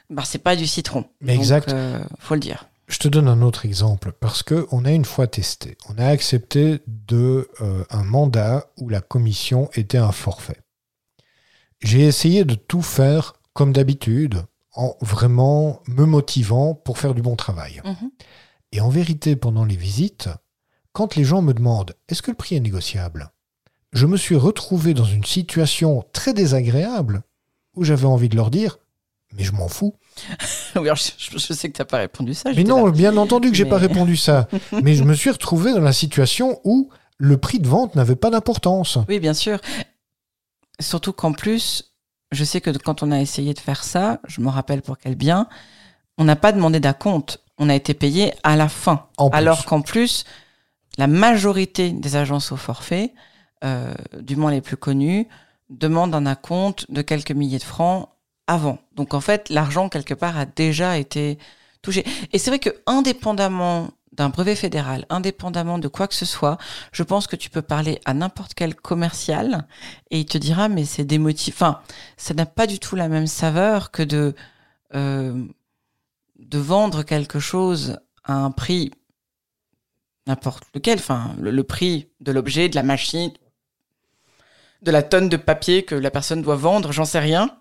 bah 0.10 0.24
c'est 0.26 0.40
pas 0.42 0.56
du 0.56 0.66
citron. 0.68 1.06
Mais 1.22 1.36
exact. 1.36 1.76
faut 2.20 2.34
le 2.34 2.40
dire. 2.40 2.66
Je 2.88 2.98
te 3.00 3.08
donne 3.08 3.28
un 3.28 3.42
autre 3.42 3.66
exemple 3.66 4.12
parce 4.20 4.44
que 4.44 4.68
on 4.72 4.86
a 4.86 4.92
une 4.92 5.06
fois 5.06 5.28
testé. 5.28 5.78
On 5.90 5.98
a 5.98 6.08
accepté 6.08 6.82
de 6.88 7.50
euh, 7.62 7.84
un 7.90 8.04
mandat 8.04 8.68
où 8.78 8.90
la 8.90 9.02
commission 9.02 9.70
était 9.74 9.98
un 9.98 10.12
forfait. 10.12 10.62
J'ai 11.80 12.02
essayé 12.02 12.46
de 12.46 12.56
tout 12.56 12.82
faire 12.82 13.34
comme 13.54 13.74
d'habitude, 13.74 14.46
en 14.74 14.96
vraiment 15.02 15.82
me 15.88 16.06
motivant 16.06 16.74
pour 16.74 16.98
faire 16.98 17.14
du 17.14 17.22
bon 17.22 17.36
travail. 17.36 17.82
Mhm. 17.86 18.12
Et 18.72 18.82
en 18.82 18.90
vérité, 18.90 19.36
pendant 19.36 19.66
les 19.66 19.76
visites, 19.76 20.30
quand 20.92 21.16
les 21.16 21.24
gens 21.24 21.42
me 21.42 21.54
demandent 21.54 21.94
est-ce 22.10 22.22
que 22.22 22.32
le 22.32 22.38
prix 22.38 22.56
est 22.56 22.62
négociable, 22.62 23.32
je 23.92 24.08
me 24.08 24.18
suis 24.18 24.36
retrouvé 24.36 24.94
dans 24.94 25.06
une 25.06 25.24
situation 25.24 26.04
très 26.14 26.34
désagréable 26.34 27.22
où 27.76 27.84
j'avais 27.84 28.06
envie 28.06 28.30
de 28.30 28.36
leur 28.36 28.50
dire 28.50 28.80
mais 29.36 29.44
je 29.44 29.52
m'en 29.52 29.68
fous. 29.68 29.96
oui, 30.76 30.84
alors, 30.84 30.98
je, 30.98 31.38
sais 31.38 31.70
que 31.70 31.78
t'as 31.78 31.86
pas 31.86 31.98
répondu 31.98 32.34
ça. 32.34 32.52
Mais 32.56 32.64
non, 32.64 32.86
là. 32.86 32.92
bien 32.92 33.18
entendu 33.18 33.50
que 33.50 33.56
j'ai 33.58 33.64
Mais- 33.64 33.70
pas 33.70 33.78
répondu 33.78 34.16
ça. 34.16 34.48
Mais 34.84 34.96
je 34.96 35.04
me 35.04 35.14
suis 35.14 35.30
retrouvé 35.32 35.74
dans 35.74 35.82
la 35.82 35.94
situation 35.94 36.60
où 36.64 36.90
le 37.18 37.38
prix 37.38 37.60
de 37.60 37.68
vente 37.68 37.96
n'avait 37.96 38.16
pas 38.16 38.30
d'importance. 38.30 38.98
Oui, 39.08 39.20
bien 39.20 39.34
sûr. 39.34 39.60
Surtout 40.80 41.14
qu'en 41.14 41.34
plus, 41.34 41.94
je 42.32 42.44
sais 42.44 42.62
que 42.62 42.70
quand 42.72 43.04
on 43.04 43.12
a 43.12 43.20
essayé 43.20 43.54
de 43.54 43.60
faire 43.60 43.84
ça, 43.84 44.20
je 44.28 44.42
me 44.42 44.50
rappelle 44.50 44.82
pour 44.82 44.98
quel 44.98 45.16
bien, 45.16 45.48
on 46.18 46.26
n'a 46.26 46.36
pas 46.36 46.52
demandé 46.52 46.80
d'acompte. 46.80 47.40
On 47.58 47.70
a 47.70 47.76
été 47.76 47.94
payé 47.94 48.34
à 48.44 48.56
la 48.56 48.68
fin. 48.70 49.08
En. 49.18 49.30
Alors 49.30 49.66
qu'en 49.66 49.82
plus, 49.82 50.26
la 50.98 51.08
majorité 51.08 51.92
des 51.92 52.16
agences 52.16 52.52
au 52.52 52.58
forfait, 52.58 53.14
euh, 53.64 53.94
du 54.20 54.36
moins 54.36 54.52
les 54.52 54.62
plus 54.62 54.78
connues, 54.78 55.28
demandent 55.70 56.14
un 56.14 56.26
acompte 56.26 56.92
de 56.92 57.02
quelques 57.02 57.32
milliers 57.32 57.58
de 57.58 57.64
francs 57.64 58.10
avant. 58.48 58.80
Donc 58.96 59.14
en 59.14 59.22
fait, 59.22 59.50
l'argent 59.50 59.90
quelque 59.90 60.14
part 60.14 60.38
a 60.38 60.46
déjà 60.46 60.98
été 60.98 61.38
touché. 61.82 62.06
Et 62.32 62.40
c'est 62.40 62.50
vrai 62.50 62.60
que 62.60 62.70
indépendamment 62.86 63.90
d'un 64.12 64.30
brevet 64.30 64.56
fédéral, 64.56 65.06
indépendamment 65.10 65.80
de 65.80 65.88
quoi 65.88 66.08
que 66.08 66.14
ce 66.14 66.26
soit, 66.26 66.58
je 66.92 67.04
pense 67.04 67.26
que 67.26 67.36
tu 67.36 67.50
peux 67.50 67.64
parler 67.64 68.00
à 68.06 68.14
n'importe 68.14 68.54
quel 68.54 68.76
commercial 68.76 69.68
et 70.12 70.20
il 70.20 70.26
te 70.26 70.38
dira 70.38 70.70
mais 70.70 70.86
c'est 70.86 71.04
démotiv. 71.04 71.56
Enfin, 71.56 71.82
ça 72.18 72.34
n'a 72.34 72.46
pas 72.46 72.68
du 72.68 72.80
tout 72.80 72.96
la 72.96 73.08
même 73.08 73.28
saveur 73.28 73.92
que 73.92 74.04
de 74.04 74.36
euh, 74.94 75.44
de 76.38 76.58
vendre 76.60 77.04
quelque 77.04 77.40
chose 77.40 77.98
à 78.24 78.34
un 78.34 78.52
prix 78.52 78.92
n'importe 80.28 80.64
lequel, 80.74 81.00
enfin 81.00 81.36
le 81.40 81.64
prix 81.64 82.08
de 82.22 82.32
l'objet, 82.32 82.70
de 82.70 82.76
la 82.76 82.84
machine, 82.84 83.32
de 84.84 84.92
la 84.92 85.02
tonne 85.02 85.30
de 85.30 85.38
papier 85.38 85.84
que 85.84 85.96
la 85.96 86.12
personne 86.12 86.42
doit 86.42 86.56
vendre, 86.56 86.92
j'en 86.92 87.06
sais 87.06 87.20
rien. 87.20 87.58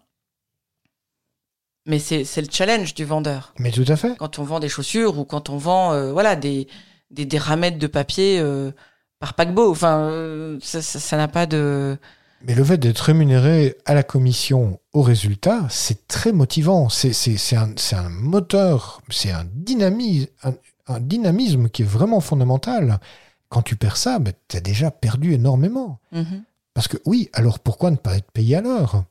Mais 1.87 1.99
c'est 1.99 2.41
le 2.41 2.49
challenge 2.51 2.95
du 2.95 3.05
vendeur. 3.05 3.55
Mais 3.59 3.73
tout 3.73 3.85
à 3.89 3.97
fait. 3.97 4.17
Quand 4.17 4.39
on 4.39 4.45
vend 4.45 4.61
des 4.61 4.69
chaussures 4.69 5.19
ou 5.19 5.25
quand 5.25 5.51
on 5.51 5.57
vend 5.57 5.93
euh, 5.93 6.13
voilà 6.13 6.37
des, 6.37 6.69
des, 7.11 7.27
des 7.27 7.39
ramettes 7.39 7.79
de 7.79 7.87
papier 7.89 8.39
euh, 8.39 8.71
par 9.19 9.35
paquebot, 9.35 9.71
enfin 9.71 10.11
euh, 10.11 10.59
ça 10.61 11.17
n'a 11.17 11.29
pas 11.29 11.47
de 11.47 11.99
Mais 12.43 12.55
le 12.55 12.63
fait 12.63 12.79
d'être 12.79 13.01
rémunéré 13.01 13.77
à 13.85 13.95
la 13.95 14.05
commission 14.05 14.79
au 14.93 15.03
résultat, 15.03 15.67
c'est 15.71 16.07
très 16.07 16.33
motivant. 16.33 16.89
C'est 16.89 17.57
un, 17.57 17.75
un 17.93 18.09
moteur, 18.11 19.03
c'est 19.11 19.33
un 19.33 19.45
dynamisme, 19.53 20.29
un, 20.45 20.55
un 20.87 21.01
dynamisme 21.01 21.69
qui 21.69 21.83
est 21.83 21.87
vraiment 21.87 22.21
fondamental. 22.21 23.01
Quand 23.49 23.63
tu 23.63 23.77
perds 23.77 23.97
ça, 23.97 24.19
ben, 24.19 24.33
tu 24.49 24.57
as 24.57 24.61
déjà 24.61 24.91
perdu 24.91 25.35
énormément. 25.35 25.99
Mhm. 26.13 26.45
Parce 26.75 26.89
que 26.89 26.97
oui, 27.05 27.29
alors 27.35 27.59
pourquoi 27.59 27.91
ne 27.91 27.97
pas 27.97 28.17
être 28.17 28.31
payé 28.31 28.57
à 28.57 28.61
l'heure 28.63 29.05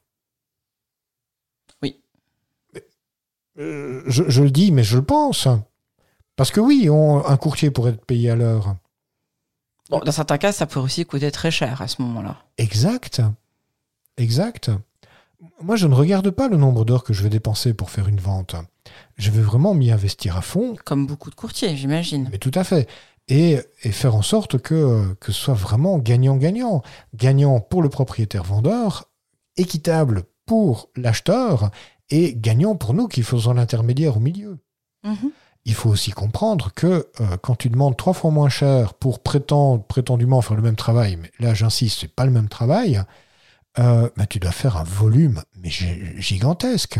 Oui. 1.83 2.01
Mais, 2.73 2.83
euh, 3.59 4.01
je, 4.07 4.23
je 4.27 4.43
le 4.43 4.51
dis, 4.51 4.71
mais 4.71 4.83
je 4.83 4.97
le 4.97 5.03
pense. 5.03 5.47
Parce 6.35 6.51
que 6.51 6.59
oui, 6.59 6.89
on- 6.89 7.25
un 7.25 7.37
courtier 7.37 7.71
pourrait 7.71 7.91
être 7.91 8.05
payé 8.05 8.29
à 8.29 8.35
l'heure. 8.35 8.75
Bon, 9.89 9.99
dans 9.99 10.11
certains 10.11 10.37
cas, 10.37 10.51
ça 10.51 10.65
peut 10.65 10.79
aussi 10.79 11.05
coûter 11.05 11.31
très 11.31 11.51
cher 11.51 11.81
à 11.81 11.87
ce 11.87 12.01
moment-là. 12.01 12.37
Exact. 12.57 13.21
Exact. 14.17 14.71
Moi, 15.61 15.75
je 15.75 15.87
ne 15.87 15.95
regarde 15.95 16.29
pas 16.29 16.47
le 16.47 16.57
nombre 16.57 16.85
d'heures 16.85 17.03
que 17.03 17.13
je 17.13 17.23
vais 17.23 17.29
dépenser 17.29 17.73
pour 17.73 17.89
faire 17.89 18.07
une 18.07 18.19
vente. 18.19 18.55
Je 19.17 19.31
vais 19.31 19.41
vraiment 19.41 19.73
m'y 19.73 19.91
investir 19.91 20.37
à 20.37 20.41
fond. 20.41 20.75
Comme 20.85 21.07
beaucoup 21.07 21.29
de 21.29 21.35
courtiers, 21.35 21.75
j'imagine. 21.75 22.29
Mais 22.31 22.37
tout 22.37 22.51
à 22.53 22.63
fait. 22.63 22.87
Et, 23.27 23.59
et, 23.83 23.91
faire 23.91 24.15
en 24.15 24.21
sorte 24.21 24.57
que, 24.59 25.13
que 25.19 25.31
ce 25.31 25.39
soit 25.41 25.53
vraiment 25.53 25.97
gagnant-gagnant. 25.99 26.83
Gagnant 27.15 27.59
pour 27.59 27.81
le 27.81 27.89
propriétaire 27.89 28.43
vendeur, 28.43 29.09
équitable 29.57 30.23
pour 30.45 30.89
l'acheteur 30.95 31.71
et 32.11 32.35
gagnant 32.35 32.75
pour 32.75 32.93
nous 32.93 33.07
qui 33.07 33.23
faisons 33.23 33.53
l'intermédiaire 33.53 34.17
au 34.17 34.19
milieu. 34.19 34.59
Mhm. 35.03 35.31
Il 35.65 35.73
faut 35.73 35.89
aussi 35.89 36.11
comprendre 36.11 36.71
que 36.73 37.07
euh, 37.19 37.37
quand 37.41 37.55
tu 37.55 37.69
demandes 37.69 37.95
trois 37.95 38.13
fois 38.13 38.31
moins 38.31 38.49
cher 38.49 38.93
pour 38.93 39.19
prétendre, 39.19 39.83
prétendument 39.83 40.41
faire 40.41 40.55
le 40.57 40.63
même 40.63 40.75
travail, 40.75 41.17
mais 41.17 41.31
là 41.39 41.53
j'insiste, 41.53 42.01
c'est 42.01 42.13
pas 42.13 42.25
le 42.25 42.31
même 42.31 42.49
travail, 42.49 43.01
euh, 43.79 44.09
bah, 44.17 44.25
tu 44.25 44.39
dois 44.39 44.51
faire 44.51 44.77
un 44.77 44.83
volume 44.83 45.41
mais 45.55 45.69
gigantesque. 45.69 46.99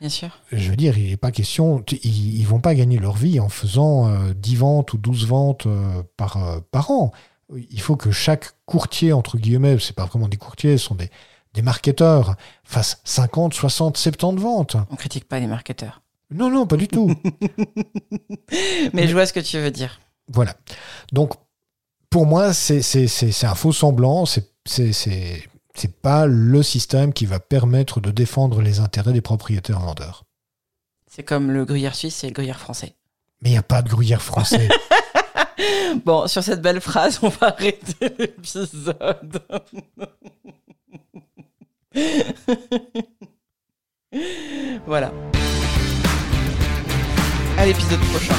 Bien 0.00 0.08
sûr. 0.08 0.30
Je 0.50 0.70
veux 0.70 0.76
dire, 0.76 0.96
il 0.96 1.10
n'est 1.10 1.16
pas 1.18 1.30
question, 1.30 1.84
ils, 2.02 2.40
ne 2.40 2.46
vont 2.46 2.60
pas 2.60 2.74
gagner 2.74 2.98
leur 2.98 3.16
vie 3.16 3.38
en 3.38 3.50
faisant 3.50 4.08
euh, 4.08 4.32
10 4.34 4.56
ventes 4.56 4.92
ou 4.94 4.98
12 4.98 5.26
ventes 5.26 5.66
euh, 5.66 6.02
par, 6.16 6.38
euh, 6.38 6.60
par 6.70 6.90
an. 6.90 7.12
Il 7.70 7.80
faut 7.80 7.96
que 7.96 8.10
chaque 8.10 8.52
courtier, 8.64 9.12
entre 9.12 9.36
guillemets, 9.36 9.78
c'est 9.78 9.94
pas 9.94 10.06
vraiment 10.06 10.28
des 10.28 10.38
courtiers, 10.38 10.78
ce 10.78 10.86
sont 10.86 10.94
des, 10.94 11.10
des 11.54 11.62
marketeurs, 11.62 12.36
fasse 12.64 13.00
50, 13.04 13.54
60, 13.54 13.96
70 13.96 14.42
ventes. 14.42 14.76
On 14.90 14.96
critique 14.96 15.28
pas 15.28 15.40
les 15.40 15.46
marketeurs. 15.46 16.02
Non, 16.30 16.48
non, 16.50 16.66
pas 16.66 16.76
du 16.76 16.86
tout. 16.86 17.12
Mais 18.92 19.08
je 19.08 19.12
vois 19.12 19.26
ce 19.26 19.32
que 19.32 19.40
tu 19.40 19.58
veux 19.58 19.70
dire. 19.70 20.00
Voilà. 20.28 20.54
Donc, 21.12 21.34
pour 22.08 22.26
moi, 22.26 22.52
c'est 22.52 23.44
un 23.44 23.54
faux 23.54 23.72
semblant. 23.72 24.24
C'est 24.26 26.02
pas 26.02 26.26
le 26.26 26.62
système 26.62 27.12
qui 27.12 27.26
va 27.26 27.40
permettre 27.40 28.00
de 28.00 28.10
défendre 28.10 28.62
les 28.62 28.78
intérêts 28.78 29.12
des 29.12 29.20
propriétaires 29.20 29.80
vendeurs. 29.80 30.24
C'est 31.08 31.24
comme 31.24 31.50
le 31.50 31.64
gruyère 31.64 31.96
suisse 31.96 32.22
et 32.22 32.28
le 32.28 32.32
gruyère 32.32 32.60
français. 32.60 32.94
Mais 33.42 33.48
il 33.50 33.52
n'y 33.52 33.58
a 33.58 33.64
pas 33.64 33.82
de 33.82 33.88
gruyère 33.88 34.22
français. 34.22 34.68
bon, 36.04 36.28
sur 36.28 36.44
cette 36.44 36.62
belle 36.62 36.80
phrase, 36.80 37.18
on 37.22 37.28
va 37.28 37.48
arrêter 37.48 38.14
l'épisode. 38.18 39.42
Voilà. 44.86 45.12
À 47.58 47.66
l'épisode 47.66 48.00
prochain. 48.12 48.34